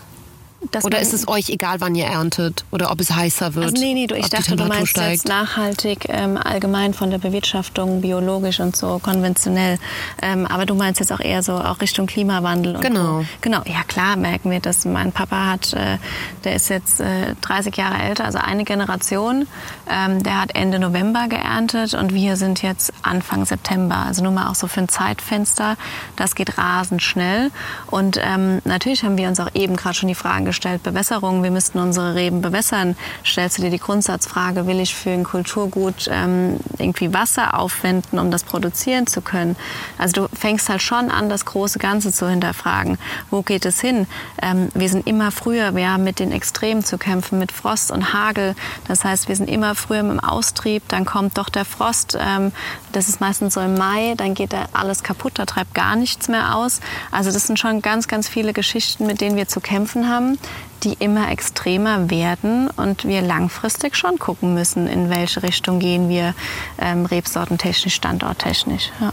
Oder 0.82 1.00
ist 1.00 1.12
es 1.12 1.28
euch 1.28 1.50
egal, 1.50 1.80
wann 1.80 1.94
ihr 1.94 2.06
erntet? 2.06 2.64
Oder 2.70 2.90
ob 2.90 3.00
es 3.00 3.14
heißer 3.14 3.54
wird? 3.54 3.66
Also 3.66 3.82
nee, 3.82 3.94
nee, 3.94 4.06
du, 4.06 4.16
ich 4.16 4.28
dachte, 4.28 4.56
du 4.56 4.64
meinst 4.64 4.88
steigt. 4.88 5.12
jetzt 5.12 5.28
nachhaltig 5.28 6.06
ähm, 6.08 6.36
allgemein 6.36 6.94
von 6.94 7.10
der 7.10 7.18
Bewirtschaftung, 7.18 8.00
biologisch 8.00 8.60
und 8.60 8.76
so 8.76 8.98
konventionell. 8.98 9.78
Ähm, 10.22 10.46
aber 10.46 10.66
du 10.66 10.74
meinst 10.74 11.00
jetzt 11.00 11.12
auch 11.12 11.20
eher 11.20 11.42
so 11.42 11.52
auch 11.52 11.80
Richtung 11.80 12.06
Klimawandel. 12.06 12.78
Genau. 12.80 13.20
So. 13.20 13.26
Genau, 13.40 13.62
ja 13.66 13.82
klar 13.86 14.16
merken 14.16 14.50
wir 14.50 14.60
das. 14.60 14.84
Mein 14.84 15.12
Papa 15.12 15.46
hat, 15.46 15.72
äh, 15.72 15.98
der 16.44 16.56
ist 16.56 16.68
jetzt 16.68 17.00
äh, 17.00 17.34
30 17.42 17.76
Jahre 17.76 18.02
älter, 18.02 18.24
also 18.24 18.38
eine 18.38 18.64
Generation. 18.64 19.46
Ähm, 19.90 20.22
der 20.22 20.40
hat 20.40 20.54
Ende 20.54 20.78
November 20.78 21.28
geerntet 21.28 21.94
und 21.94 22.12
wir 22.12 22.36
sind 22.36 22.62
jetzt 22.62 22.92
Anfang 23.02 23.44
September. 23.44 23.96
Also 24.06 24.22
nur 24.22 24.32
mal 24.32 24.50
auch 24.50 24.54
so 24.54 24.66
für 24.66 24.80
ein 24.80 24.88
Zeitfenster. 24.88 25.76
Das 26.16 26.34
geht 26.34 26.58
rasend 26.58 27.02
schnell. 27.02 27.50
Und 27.86 28.18
ähm, 28.22 28.60
natürlich 28.64 29.04
haben 29.04 29.16
wir 29.16 29.28
uns 29.28 29.38
auch 29.38 29.50
eben 29.54 29.76
gerade 29.76 29.94
schon 29.94 30.08
die 30.08 30.14
Fragen 30.14 30.44
gestellt, 30.44 30.55
Bewässerung, 30.82 31.42
wir 31.42 31.50
müssten 31.50 31.78
unsere 31.78 32.14
Reben 32.14 32.40
bewässern. 32.40 32.96
Stellst 33.24 33.58
du 33.58 33.62
dir 33.62 33.70
die 33.70 33.78
Grundsatzfrage, 33.78 34.66
will 34.66 34.80
ich 34.80 34.94
für 34.94 35.10
ein 35.10 35.24
Kulturgut 35.24 36.08
ähm, 36.10 36.58
irgendwie 36.78 37.12
Wasser 37.12 37.58
aufwenden, 37.58 38.18
um 38.18 38.30
das 38.30 38.44
produzieren 38.44 39.06
zu 39.06 39.20
können? 39.20 39.56
Also 39.98 40.26
du 40.26 40.36
fängst 40.36 40.68
halt 40.68 40.82
schon 40.82 41.10
an, 41.10 41.28
das 41.28 41.44
große 41.44 41.78
Ganze 41.78 42.12
zu 42.12 42.28
hinterfragen. 42.28 42.98
Wo 43.30 43.42
geht 43.42 43.66
es 43.66 43.80
hin? 43.80 44.06
Ähm, 44.42 44.68
wir 44.74 44.88
sind 44.88 45.06
immer 45.06 45.30
früher, 45.30 45.74
wir 45.74 45.90
haben 45.90 46.04
mit 46.04 46.18
den 46.18 46.32
Extremen 46.32 46.84
zu 46.84 46.98
kämpfen, 46.98 47.38
mit 47.38 47.52
Frost 47.52 47.90
und 47.90 48.12
Hagel. 48.12 48.54
Das 48.88 49.04
heißt, 49.04 49.28
wir 49.28 49.36
sind 49.36 49.48
immer 49.48 49.74
früher 49.74 50.00
im 50.00 50.20
Austrieb, 50.20 50.82
dann 50.88 51.04
kommt 51.04 51.38
doch 51.38 51.48
der 51.48 51.64
Frost. 51.64 52.16
Ähm, 52.20 52.52
das 52.92 53.08
ist 53.08 53.20
meistens 53.20 53.54
so 53.54 53.60
im 53.60 53.74
Mai, 53.74 54.14
dann 54.16 54.34
geht 54.34 54.52
da 54.52 54.66
alles 54.72 55.02
kaputt, 55.02 55.32
da 55.36 55.44
treibt 55.44 55.74
gar 55.74 55.96
nichts 55.96 56.28
mehr 56.28 56.56
aus. 56.56 56.80
Also 57.10 57.30
das 57.30 57.46
sind 57.46 57.58
schon 57.58 57.82
ganz, 57.82 58.08
ganz 58.08 58.28
viele 58.28 58.52
Geschichten, 58.52 59.06
mit 59.06 59.20
denen 59.20 59.36
wir 59.36 59.48
zu 59.48 59.60
kämpfen 59.60 60.08
haben 60.08 60.35
die 60.82 60.94
immer 60.98 61.30
extremer 61.30 62.10
werden 62.10 62.68
und 62.70 63.04
wir 63.04 63.22
langfristig 63.22 63.96
schon 63.96 64.18
gucken 64.18 64.54
müssen, 64.54 64.86
in 64.86 65.10
welche 65.10 65.42
Richtung 65.42 65.78
gehen 65.78 66.08
wir 66.08 66.34
ähm, 66.78 67.06
rebsortentechnisch, 67.06 67.94
standorttechnisch. 67.94 68.90
Ja. 69.00 69.12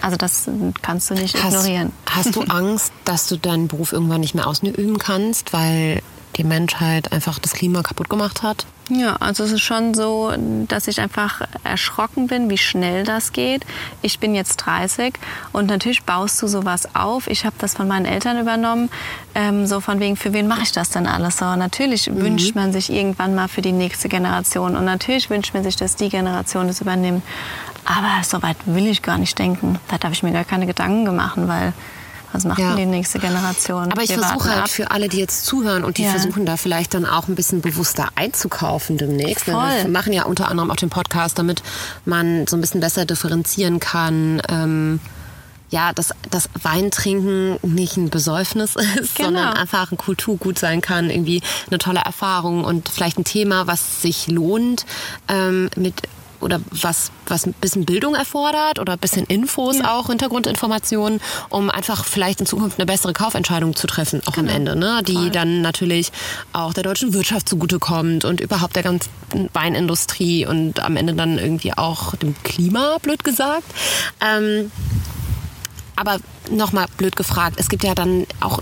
Also 0.00 0.16
das 0.16 0.48
kannst 0.80 1.10
du 1.10 1.14
nicht 1.14 1.42
hast, 1.42 1.54
ignorieren. 1.54 1.92
Hast 2.08 2.36
du 2.36 2.42
Angst, 2.42 2.92
dass 3.04 3.26
du 3.26 3.36
deinen 3.36 3.68
Beruf 3.68 3.92
irgendwann 3.92 4.20
nicht 4.20 4.34
mehr 4.34 4.46
ausüben 4.46 4.98
kannst, 4.98 5.52
weil 5.52 6.02
die 6.38 6.44
Menschheit 6.44 7.12
einfach 7.12 7.38
das 7.38 7.52
Klima 7.52 7.82
kaputt 7.82 8.08
gemacht 8.08 8.42
hat? 8.42 8.64
Ja, 8.90 9.16
also 9.16 9.44
es 9.44 9.52
ist 9.52 9.60
schon 9.60 9.92
so, 9.92 10.32
dass 10.66 10.88
ich 10.88 10.98
einfach 11.00 11.42
erschrocken 11.62 12.26
bin, 12.26 12.48
wie 12.48 12.56
schnell 12.56 13.04
das 13.04 13.32
geht. 13.32 13.66
Ich 14.00 14.18
bin 14.18 14.34
jetzt 14.34 14.56
30 14.56 15.12
und 15.52 15.66
natürlich 15.66 16.04
baust 16.04 16.40
du 16.40 16.46
sowas 16.46 16.94
auf. 16.94 17.26
Ich 17.26 17.44
habe 17.44 17.56
das 17.58 17.74
von 17.74 17.86
meinen 17.86 18.06
Eltern 18.06 18.38
übernommen, 18.38 18.88
ähm, 19.34 19.66
so 19.66 19.80
von 19.80 20.00
wegen, 20.00 20.16
für 20.16 20.32
wen 20.32 20.48
mache 20.48 20.62
ich 20.62 20.72
das 20.72 20.88
denn 20.88 21.06
alles? 21.06 21.36
So, 21.36 21.54
natürlich 21.56 22.08
mhm. 22.08 22.20
wünscht 22.22 22.54
man 22.54 22.72
sich 22.72 22.90
irgendwann 22.90 23.34
mal 23.34 23.48
für 23.48 23.60
die 23.60 23.72
nächste 23.72 24.08
Generation 24.08 24.74
und 24.74 24.86
natürlich 24.86 25.28
wünscht 25.28 25.52
man 25.52 25.64
sich, 25.64 25.76
dass 25.76 25.96
die 25.96 26.08
Generation 26.08 26.66
das 26.66 26.80
übernimmt. 26.80 27.22
Aber 27.84 28.22
so 28.22 28.42
weit 28.42 28.56
will 28.64 28.86
ich 28.86 29.02
gar 29.02 29.18
nicht 29.18 29.38
denken. 29.38 29.78
Da 29.88 29.98
darf 29.98 30.12
ich 30.12 30.22
mir 30.22 30.32
gar 30.32 30.44
keine 30.44 30.66
Gedanken 30.66 31.14
machen, 31.14 31.46
weil 31.48 31.74
was 32.32 32.44
macht 32.44 32.58
ja. 32.58 32.68
denn 32.68 32.76
die 32.76 32.86
nächste 32.86 33.18
Generation? 33.18 33.90
Aber 33.90 34.02
ich 34.02 34.12
versuche 34.12 34.50
halt 34.50 34.64
ab. 34.64 34.68
für 34.68 34.90
alle, 34.90 35.08
die 35.08 35.18
jetzt 35.18 35.46
zuhören 35.46 35.84
und 35.84 35.98
die 35.98 36.04
ja. 36.04 36.10
versuchen 36.10 36.46
da 36.46 36.56
vielleicht 36.56 36.94
dann 36.94 37.06
auch 37.06 37.28
ein 37.28 37.34
bisschen 37.34 37.60
bewusster 37.60 38.08
einzukaufen 38.14 38.98
demnächst. 38.98 39.46
Voll. 39.46 39.54
Wir 39.54 39.88
machen 39.88 40.12
ja 40.12 40.24
unter 40.24 40.48
anderem 40.48 40.70
auch 40.70 40.76
den 40.76 40.90
Podcast, 40.90 41.38
damit 41.38 41.62
man 42.04 42.46
so 42.46 42.56
ein 42.56 42.60
bisschen 42.60 42.80
besser 42.80 43.04
differenzieren 43.04 43.80
kann. 43.80 44.42
Ähm, 44.48 45.00
ja, 45.70 45.92
dass 45.92 46.14
das 46.30 46.48
Weintrinken 46.62 47.58
nicht 47.62 47.96
ein 47.96 48.10
Besäufnis 48.10 48.76
ist, 49.00 49.16
genau. 49.16 49.28
sondern 49.28 49.52
einfach 49.54 49.92
ein 49.92 49.98
Kulturgut 49.98 50.58
sein 50.58 50.80
kann, 50.80 51.10
irgendwie 51.10 51.42
eine 51.68 51.78
tolle 51.78 52.00
Erfahrung 52.00 52.64
und 52.64 52.88
vielleicht 52.88 53.18
ein 53.18 53.24
Thema, 53.24 53.66
was 53.66 54.02
sich 54.02 54.28
lohnt, 54.28 54.86
ähm, 55.28 55.68
mit 55.76 55.94
oder 56.40 56.60
was, 56.70 57.10
was 57.26 57.46
ein 57.46 57.54
bisschen 57.54 57.84
Bildung 57.84 58.14
erfordert 58.14 58.78
oder 58.78 58.94
ein 58.94 58.98
bisschen 58.98 59.26
Infos 59.26 59.78
ja. 59.78 59.94
auch, 59.94 60.08
Hintergrundinformationen, 60.08 61.20
um 61.48 61.70
einfach 61.70 62.04
vielleicht 62.04 62.40
in 62.40 62.46
Zukunft 62.46 62.78
eine 62.78 62.86
bessere 62.86 63.12
Kaufentscheidung 63.12 63.74
zu 63.74 63.86
treffen, 63.86 64.20
auch 64.26 64.32
genau. 64.32 64.50
am 64.50 64.56
Ende, 64.56 64.76
ne? 64.76 65.02
die 65.06 65.14
Voll. 65.14 65.30
dann 65.30 65.60
natürlich 65.60 66.12
auch 66.52 66.72
der 66.72 66.84
deutschen 66.84 67.12
Wirtschaft 67.12 67.48
zugutekommt 67.48 68.24
und 68.24 68.40
überhaupt 68.40 68.76
der 68.76 68.82
ganzen 68.82 69.10
Weinindustrie 69.52 70.46
und 70.46 70.80
am 70.80 70.96
Ende 70.96 71.14
dann 71.14 71.38
irgendwie 71.38 71.72
auch 71.72 72.14
dem 72.16 72.34
Klima, 72.42 72.98
blöd 73.02 73.24
gesagt. 73.24 73.64
Ähm, 74.20 74.70
aber 75.96 76.18
nochmal 76.50 76.86
blöd 76.96 77.16
gefragt, 77.16 77.56
es 77.58 77.68
gibt 77.68 77.84
ja 77.84 77.94
dann 77.94 78.26
auch, 78.40 78.60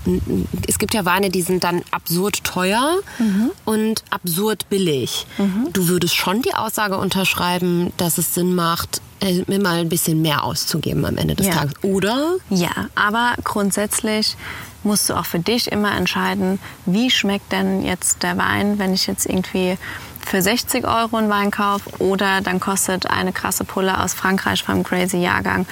es 0.67 0.77
gibt 0.79 0.93
ja 0.93 1.05
Weine, 1.05 1.29
die 1.29 1.41
sind 1.41 1.63
dann 1.63 1.81
absurd 1.91 2.43
teuer 2.43 2.97
mhm. 3.19 3.51
und 3.65 4.03
absurd 4.09 4.69
billig. 4.69 5.25
Mhm. 5.37 5.69
Du 5.73 5.87
würdest 5.87 6.15
schon 6.15 6.41
die 6.41 6.53
Aussage 6.53 6.97
unterschreiben, 6.97 7.93
dass 7.97 8.17
es 8.17 8.33
Sinn 8.33 8.55
macht, 8.55 9.01
äh, 9.19 9.43
mir 9.47 9.59
mal 9.59 9.79
ein 9.79 9.89
bisschen 9.89 10.21
mehr 10.21 10.43
auszugeben 10.43 11.05
am 11.05 11.17
Ende 11.17 11.35
des 11.35 11.47
ja. 11.47 11.53
Tages, 11.53 11.73
oder? 11.83 12.35
Ja, 12.49 12.89
aber 12.95 13.33
grundsätzlich 13.43 14.35
musst 14.83 15.09
du 15.09 15.15
auch 15.15 15.25
für 15.25 15.39
dich 15.39 15.71
immer 15.71 15.95
entscheiden, 15.95 16.59
wie 16.85 17.09
schmeckt 17.09 17.51
denn 17.51 17.83
jetzt 17.83 18.23
der 18.23 18.37
Wein, 18.37 18.79
wenn 18.79 18.93
ich 18.93 19.07
jetzt 19.07 19.25
irgendwie 19.25 19.77
für 20.25 20.41
60 20.41 20.85
Euro 20.85 21.17
einen 21.17 21.29
Wein 21.29 21.51
kaufe 21.51 21.89
oder 21.99 22.41
dann 22.41 22.59
kostet 22.59 23.09
eine 23.09 23.31
krasse 23.31 23.63
Pulle 23.63 24.03
aus 24.03 24.13
Frankreich 24.13 24.63
vom 24.63 24.83
Crazy 24.83 25.17
Jahrgang 25.17 25.65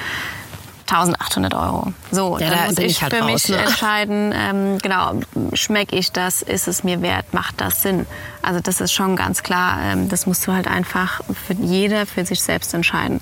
1800 0.87 1.53
Euro. 1.53 1.93
So, 2.11 2.37
ja, 2.37 2.49
dann 2.49 2.65
muss 2.67 2.77
ich, 2.77 2.85
ich 2.85 3.01
halt 3.01 3.13
für 3.13 3.21
raus, 3.21 3.31
mich 3.31 3.49
ne? 3.49 3.57
entscheiden, 3.57 4.33
ähm, 4.35 4.77
genau, 4.77 5.13
schmecke 5.53 5.95
ich 5.95 6.11
das, 6.11 6.41
ist 6.41 6.67
es 6.67 6.83
mir 6.83 7.01
wert, 7.01 7.33
macht 7.33 7.59
das 7.59 7.81
Sinn? 7.81 8.05
Also 8.41 8.59
das 8.59 8.81
ist 8.81 8.93
schon 8.93 9.15
ganz 9.15 9.41
klar, 9.41 9.79
ähm, 9.83 10.09
das 10.09 10.27
musst 10.27 10.45
du 10.45 10.53
halt 10.53 10.67
einfach 10.67 11.21
für 11.47 11.53
jeder 11.53 12.05
für 12.05 12.25
sich 12.25 12.41
selbst 12.41 12.73
entscheiden. 12.73 13.21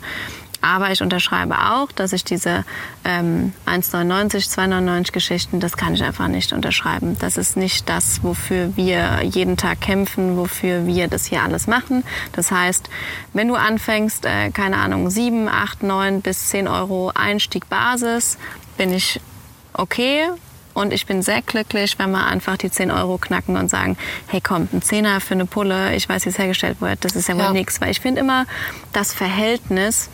Aber 0.63 0.91
ich 0.91 1.01
unterschreibe 1.01 1.55
auch, 1.59 1.91
dass 1.91 2.13
ich 2.13 2.23
diese 2.23 2.63
ähm, 3.03 3.51
1,99, 3.65 4.49
2,99 4.49 5.11
Geschichten, 5.11 5.59
das 5.59 5.75
kann 5.75 5.93
ich 5.93 6.01
einfach 6.01 6.29
nicht 6.29 6.53
unterschreiben. 6.53 7.17
Das 7.19 7.35
ist 7.35 7.57
nicht 7.57 7.89
das, 7.89 8.23
wofür 8.23 8.71
wir 8.77 9.23
jeden 9.23 9.57
Tag 9.57 9.81
kämpfen, 9.81 10.37
wofür 10.37 10.85
wir 10.87 11.09
das 11.09 11.25
hier 11.25 11.43
alles 11.43 11.67
machen. 11.67 12.05
Das 12.31 12.49
heißt, 12.49 12.89
wenn 13.33 13.49
du 13.49 13.55
anfängst, 13.55 14.25
äh, 14.25 14.51
keine 14.51 14.77
Ahnung, 14.77 15.09
7, 15.09 15.49
8, 15.49 15.83
9 15.83 16.21
bis 16.21 16.47
10 16.47 16.69
Euro 16.69 17.11
Einstieg 17.13 17.67
Basis, 17.67 18.37
bin 18.77 18.93
ich 18.93 19.19
okay. 19.73 20.29
Und 20.73 20.93
ich 20.93 21.05
bin 21.05 21.21
sehr 21.21 21.41
glücklich, 21.41 21.99
wenn 21.99 22.11
wir 22.11 22.25
einfach 22.25 22.55
die 22.55 22.71
10 22.71 22.89
Euro 22.89 23.17
knacken 23.17 23.57
und 23.57 23.69
sagen, 23.69 23.97
hey 24.27 24.39
komm, 24.41 24.69
ein 24.71 24.81
Zehner 24.81 25.19
für 25.19 25.33
eine 25.33 25.45
Pulle, 25.45 25.93
ich 25.93 26.07
weiß, 26.07 26.23
wie 26.25 26.29
es 26.29 26.37
hergestellt 26.37 26.79
wird, 26.79 27.03
das 27.03 27.17
ist 27.17 27.27
ja 27.27 27.35
wohl 27.35 27.43
ja. 27.43 27.51
nichts. 27.51 27.81
Weil 27.81 27.91
ich 27.91 27.99
finde 27.99 28.21
immer, 28.21 28.45
das 28.93 29.13
Verhältnis 29.13 30.09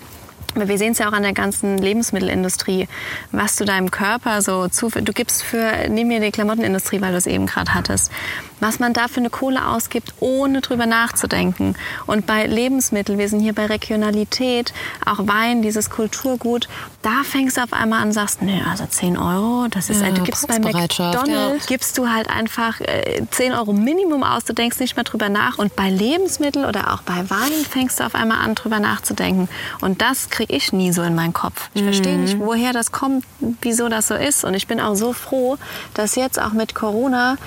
wir 0.56 0.78
sehen 0.78 0.94
es 0.94 1.00
ja 1.00 1.10
auch 1.10 1.14
an 1.14 1.24
der 1.24 1.34
ganzen 1.34 1.78
Lebensmittelindustrie, 1.78 2.88
was 3.32 3.56
du 3.56 3.66
deinem 3.66 3.92
Körper 3.92 4.42
so 4.42 4.68
zu, 4.68 4.90
du 4.90 5.14
gibst 5.14 5.44
für, 5.44 5.88
nimm 5.90 6.08
mir 6.08 6.20
die 6.20 6.32
Klamottenindustrie, 6.32 7.02
weil 7.02 7.12
du 7.12 7.18
es 7.18 7.28
eben 7.28 7.46
gerade 7.46 7.74
hattest. 7.74 8.12
Was 8.60 8.80
man 8.80 8.94
da 8.94 9.08
für 9.08 9.20
eine 9.20 9.30
Kohle 9.30 9.66
ausgibt, 9.68 10.14
ohne 10.20 10.62
drüber 10.62 10.86
nachzudenken. 10.86 11.76
Und 12.08 12.26
bei 12.26 12.46
Lebensmitteln, 12.46 13.18
wir 13.18 13.30
sind 13.30 13.40
hier 13.40 13.54
bei 13.54 13.66
Regionalität, 13.68 14.74
auch 15.06 15.20
Wein, 15.28 15.62
dieses 15.62 15.90
Kulturgut, 15.90 16.68
da 17.02 17.24
fängst 17.24 17.58
du 17.58 17.62
auf 17.64 17.74
einmal 17.74 18.02
an 18.02 18.08
und 18.10 18.14
sagst, 18.14 18.42
nö, 18.42 18.52
also 18.70 18.86
10 18.86 19.18
Euro, 19.18 19.68
das 19.70 19.90
ist, 19.90 20.02
Ja, 20.02 20.12
du 20.12 20.24
gibst 20.24 20.48
bei 20.48 20.60
McDonald's, 20.60 20.98
ja. 21.30 21.52
gibst 21.68 21.98
du 21.98 22.10
halt 22.10 22.30
einfach 22.30 22.80
äh, 22.82 23.22
10 23.32 23.54
Euro 23.54 23.74
Minimum 23.74 24.24
aus, 24.24 24.44
du 24.44 24.54
denkst 24.54 24.80
nicht 24.80 24.96
mehr 24.96 25.04
drüber 25.06 25.30
nach. 25.30 25.58
Und 25.58 25.76
bei 25.76 25.90
Lebensmitteln 25.90 26.66
oder 26.66 26.94
auch 26.94 27.02
bei 27.04 27.30
Wein 27.30 27.52
fängst 27.70 28.00
du 28.00 28.06
auf 28.06 28.16
einmal 28.16 28.40
an, 28.40 28.56
drüber 28.56 28.80
nachzudenken. 28.80 29.48
Und 29.82 30.02
das 30.02 30.30
kriege 30.30 30.54
ich 30.56 30.74
nie 30.74 30.92
so 30.92 31.02
in 31.04 31.16
meinen 31.16 31.34
Kopf. 31.34 31.70
Ich 31.74 31.84
verstehe 31.84 32.18
Mhm. 32.18 32.24
nicht, 32.24 32.40
woher 32.40 32.74
das 32.74 32.92
kommt, 32.92 33.24
wieso 33.62 33.88
das 33.90 34.08
so 34.08 34.16
ist. 34.16 34.44
Und 34.44 34.54
ich 34.54 34.68
bin 34.68 34.80
auch 34.80 34.96
so 34.96 35.14
froh, 35.14 35.58
dass 35.94 36.16
jetzt 36.16 36.42
auch 36.42 36.52
mit 36.54 36.76
Corona 36.76 37.38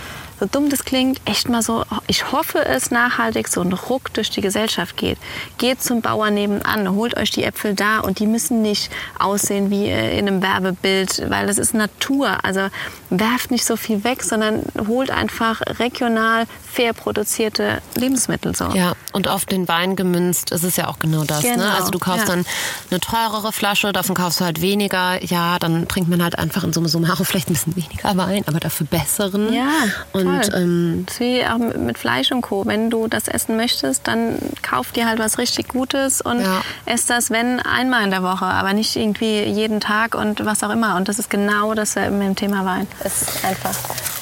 so 0.43 0.49
dumm 0.51 0.71
das 0.71 0.85
klingt, 0.85 1.21
echt 1.25 1.49
mal 1.49 1.63
so, 1.63 1.85
ich 2.09 2.33
hoffe 2.33 2.67
es 2.67 2.91
nachhaltig 2.91 3.47
so 3.47 3.61
ein 3.61 3.73
Ruck 3.73 4.13
durch 4.13 4.29
die 4.29 4.41
Gesellschaft 4.41 4.97
geht. 4.97 5.17
Geht 5.57 5.81
zum 5.81 6.01
Bauern 6.01 6.35
nebenan, 6.35 6.97
holt 6.97 7.17
euch 7.17 7.31
die 7.31 7.45
Äpfel 7.45 7.75
da 7.75 8.01
und 8.01 8.19
die 8.19 8.27
müssen 8.27 8.61
nicht 8.61 8.91
aussehen 9.21 9.71
wie 9.71 9.87
äh, 9.87 10.19
in 10.19 10.27
einem 10.27 10.43
Werbebild, 10.43 11.31
weil 11.31 11.47
das 11.47 11.59
ist 11.59 11.75
Natur. 11.75 12.45
Also 12.45 12.71
werft 13.09 13.53
nicht 13.53 13.65
so 13.65 13.77
viel 13.77 14.03
weg, 14.03 14.25
sondern 14.25 14.65
holt 14.89 15.13
einfach 15.13 15.61
regional 15.79 16.47
fair 16.73 16.93
produzierte 16.93 17.83
Lebensmittel 17.95 18.57
so. 18.57 18.65
Ja, 18.75 18.95
und 19.13 19.29
auf 19.29 19.45
den 19.45 19.69
Wein 19.69 19.95
gemünzt 19.95 20.51
ist 20.51 20.65
es 20.65 20.77
ja 20.77 20.89
auch 20.89 20.99
genau 20.99 21.23
das. 21.25 21.43
Genau, 21.43 21.53
Ne? 21.53 21.75
Also 21.75 21.91
du 21.91 21.99
kaufst 21.99 22.29
ja. 22.29 22.35
dann 22.35 22.47
eine 22.91 22.99
teurere 22.99 23.53
Flasche, 23.53 23.93
davon 23.93 24.17
kaufst 24.17 24.41
du 24.41 24.45
halt 24.45 24.63
weniger. 24.63 25.23
Ja, 25.23 25.59
dann 25.59 25.87
trinkt 25.87 26.09
man 26.09 26.23
halt 26.23 26.39
einfach 26.39 26.65
in 26.65 26.73
Summe 26.73 26.89
summarum 26.89 27.27
vielleicht 27.27 27.51
ein 27.51 27.53
bisschen 27.53 27.77
weniger 27.77 28.17
Wein, 28.17 28.43
aber 28.47 28.59
dafür 28.59 28.87
besseren. 28.87 29.53
Ja, 29.53 29.69
und 30.13 30.32
voll. 30.33 30.55
ähm, 30.55 31.03
Das 31.07 31.15
ist 31.15 31.21
wie 31.21 31.45
auch 31.47 31.59
mit 31.59 31.77
mit 31.79 31.99
Fleisch 31.99 32.31
und 32.33 32.41
Co. 32.43 32.65
Wenn 32.67 32.91
du 32.91 33.09
das 33.09 33.29
essen 33.29 33.57
möchtest, 33.57 34.07
dann 34.07 34.39
kauf 34.63 34.93
dir 34.93 35.07
halt 35.07 35.19
was 35.19 35.39
richtig 35.39 35.69
Gutes 35.69 36.21
und 36.21 36.41
Ja. 36.41 36.63
ess 36.87 37.07
das, 37.07 37.31
wenn, 37.31 37.61
einmal 37.61 38.05
in 38.05 38.11
der 38.11 38.23
Woche, 38.23 38.45
aber 38.47 38.73
nicht 38.73 38.97
irgendwie 38.97 39.43
jeden 39.45 39.81
Tag 39.81 40.15
und 40.15 40.45
was 40.45 40.63
auch 40.63 40.71
immer. 40.71 40.97
Und 40.97 41.09
das 41.09 41.19
ist 41.19 41.31
genau 41.31 41.75
das 41.75 41.95
mit 41.97 42.07
dem 42.23 42.37
Thema 42.37 42.65
Wein. 42.65 42.87
Es 43.05 43.23
ist 43.23 43.45
einfach 43.45 43.75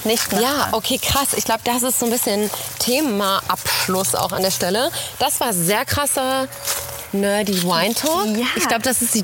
nicht 0.04 0.32
Ja, 0.32 0.68
okay, 0.72 0.98
krass. 0.98 1.28
Ich 1.36 1.44
glaube, 1.44 1.60
das 1.64 1.82
ist 1.82 1.98
so 2.00 2.06
ein 2.06 2.12
bisschen 2.12 2.50
Themaabschluss 2.78 4.14
auch 4.14 4.32
an 4.32 4.42
der 4.42 4.50
Stelle. 4.50 4.90
Das 5.18 5.40
war 5.40 5.52
sehr 5.52 5.84
krasser 5.84 6.48
Nerdy 7.12 7.62
Wine 7.64 7.94
Talk. 7.94 8.26
Ja. 8.36 8.46
Ich 8.56 8.66
glaube, 8.68 8.82
das 8.82 9.02
ist 9.02 9.14
die 9.14 9.22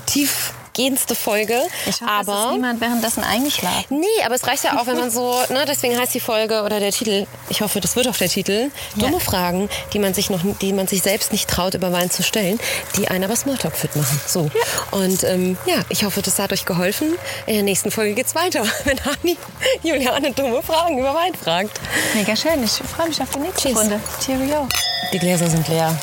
tiefgehendste 0.77 1.15
Folge. 1.15 1.61
Ich 1.87 2.01
hoffe, 2.01 2.05
es 2.21 2.29
aber 2.29 2.47
ist 2.47 2.53
niemand 2.53 2.81
währenddessen 2.81 3.25
eingeschlafen. 3.25 4.01
Nee, 4.01 4.07
aber 4.25 4.35
es 4.35 4.47
reicht 4.47 4.65
ja 4.65 4.79
auch, 4.79 4.87
wenn 4.87 4.99
man 4.99 5.11
so, 5.11 5.35
ne, 5.51 5.65
deswegen 5.67 5.99
heißt 5.99 6.15
die 6.15 6.21
Folge 6.21 6.63
oder 6.63 6.81
der 6.81 6.93
Titel, 6.93 7.27
ich 7.49 7.61
hoffe, 7.63 7.81
das 7.81 7.97
wird 7.97 8.09
auch 8.09 8.17
der 8.17 8.29
Titel, 8.29 8.71
dumme 8.97 9.15
Ja. 9.15 9.19
Fragen, 9.19 9.69
die 9.93 9.99
man 9.99 10.15
sich 10.15 10.31
noch, 10.31 10.41
die 10.61 10.73
man 10.73 10.87
sich 10.87 11.03
selbst 11.03 11.33
nicht 11.33 11.49
traut, 11.49 11.75
über 11.75 11.93
Wein 11.93 12.11
zu 12.11 12.23
stellen, 12.23 12.61
die 12.97 13.09
einen 13.09 13.25
aber 13.25 13.37
Smalltalk 13.37 13.77
fit 13.77 13.95
machen. 13.97 14.21
So. 14.27 14.51
Und 14.91 15.25
ähm, 15.25 15.57
ja, 15.67 15.77
ich 15.89 16.05
hoffe, 16.05 16.23
das 16.23 16.39
hat 16.39 16.53
euch 16.53 16.65
geholfen. 16.65 17.15
In 17.47 17.55
der 17.55 17.63
nächsten 17.63 17.91
Folge 17.91 18.15
geht's 18.15 18.35
weiter, 18.35 18.65
wenn 18.85 18.99
Hani 19.05 19.37
Juliane 19.83 20.33
dumme 20.33 20.63
Fragen 20.63 20.99
über 20.99 21.15
Wein 21.15 21.35
fragt. 21.35 21.81
Mega 22.15 22.37
schön. 22.37 22.63
Ich 22.63 22.73
freue 22.73 23.09
mich 23.09 23.21
auf 23.21 23.31
die 23.31 23.39
nächste 23.41 23.69
Tschüss. 23.69 23.79
Runde. 23.79 24.01
Cheerio. 24.25 24.69
Die 25.13 25.19
Gläser 25.19 25.49
sind 25.49 25.67
leer. 25.69 25.97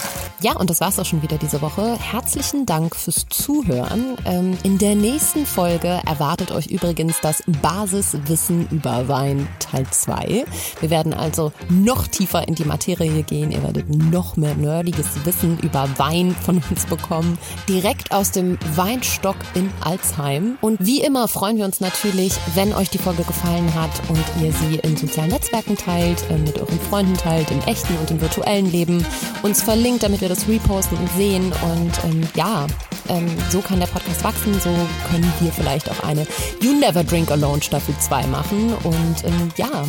Ja, 0.44 0.58
und 0.58 0.70
das 0.70 0.82
war's 0.82 1.00
auch 1.00 1.06
schon 1.06 1.22
wieder 1.22 1.38
diese 1.38 1.62
Woche. 1.62 1.98
Herzlichen 1.98 2.66
Dank 2.66 2.98
fürs 2.98 3.28
Zuhören. 3.30 4.18
Ähm, 4.26 4.58
in 4.64 4.78
der 4.78 4.94
nächsten 4.94 5.46
Folge 5.46 6.02
erwartet 6.06 6.52
euch 6.52 6.68
übrigens 6.68 7.22
das 7.22 7.44
Basiswissen 7.62 8.68
über 8.70 9.08
Wein 9.08 9.48
Teil 9.60 9.88
2. 9.90 10.44
Wir 10.82 10.90
werden 10.90 11.14
also 11.14 11.54
noch 11.70 12.08
tiefer 12.08 12.46
in 12.46 12.56
die 12.56 12.66
Materie 12.66 13.24
gehen. 13.24 13.54
Ihr 13.54 13.64
werdet 13.64 13.90
noch 13.90 14.36
mehr 14.36 14.54
nerdiges 14.56 15.08
Wissen 15.24 15.60
über 15.60 15.88
Wein 15.96 16.36
von 16.44 16.62
uns 16.70 16.88
bekommen. 16.88 17.38
Direkt 17.70 18.12
aus 18.12 18.32
dem 18.32 18.60
Weinstock 18.76 19.38
in 19.54 19.72
Alzheim. 19.80 20.58
Und 20.60 20.86
wie 20.86 21.00
immer 21.00 21.30
freuen 21.30 21.56
wir 21.56 21.64
uns 21.64 21.80
natürlich, 21.80 22.34
wenn 22.54 22.74
euch 22.74 22.90
die 22.90 22.98
Folge 22.98 23.24
gefallen 23.24 23.74
hat 23.76 23.92
und 24.10 24.20
ihr 24.44 24.52
sie 24.52 24.76
in 24.80 24.98
sozialen 24.98 25.30
Netzwerken 25.30 25.78
teilt, 25.78 26.22
äh, 26.30 26.38
mit 26.38 26.60
euren 26.60 26.82
Freunden 26.82 27.16
teilt, 27.16 27.50
im 27.50 27.62
echten 27.62 27.96
und 27.96 28.12
im 28.12 28.20
virtuellen 28.20 28.70
Leben, 28.70 29.06
uns 29.42 29.62
verlinkt, 29.62 30.04
damit 30.04 30.20
wir 30.20 30.33
das 30.34 30.48
reposten 30.48 30.98
und 30.98 31.10
sehen. 31.12 31.52
Und 31.62 31.91
ähm, 32.06 32.28
ja, 32.36 32.67
ähm, 33.10 33.28
so 33.50 33.62
kann 33.62 33.80
der 33.80 33.88
Podcast 33.88 34.24
wachsen. 34.24 34.54
So 34.60 34.69
können 35.10 35.32
wir 35.39 35.52
vielleicht 35.52 35.89
auch 35.89 36.04
eine 36.04 36.26
You 36.62 36.74
Never 36.74 37.04
Drink 37.04 37.32
Alone 37.32 37.62
Staffel 37.62 37.96
2 38.00 38.28
machen. 38.28 38.74
Und 38.84 39.24
ähm, 39.26 39.52
ja, 39.58 39.86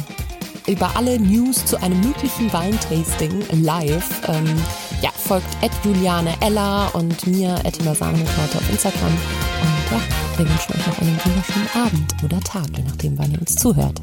über 0.67 0.91
alle 0.97 1.19
News 1.19 1.65
zu 1.65 1.81
einem 1.83 2.01
möglichen 2.01 2.53
Weintasting 2.53 3.43
live. 3.63 4.23
Ähm, 4.29 4.47
ja, 5.03 5.11
folgt 5.15 5.57
at 5.63 5.71
Juliane 5.85 6.35
Ella 6.41 6.89
und 6.89 7.27
mir 7.27 7.55
at 7.65 7.83
Masanenklaute 7.85 8.59
auf 8.59 8.71
Instagram. 8.71 9.13
Und 9.13 9.93
ja, 9.93 10.01
wir 10.39 10.49
wünschen 10.49 10.75
euch 10.75 10.87
noch 10.87 10.99
einen 11.01 11.21
wunderschönen 11.25 11.69
Abend 11.75 12.15
oder 12.23 12.41
Tag, 12.41 12.67
je 12.77 12.83
nachdem, 12.83 13.19
wann 13.19 13.33
ihr 13.33 13.41
uns 13.41 13.57
zuhört. 13.57 14.01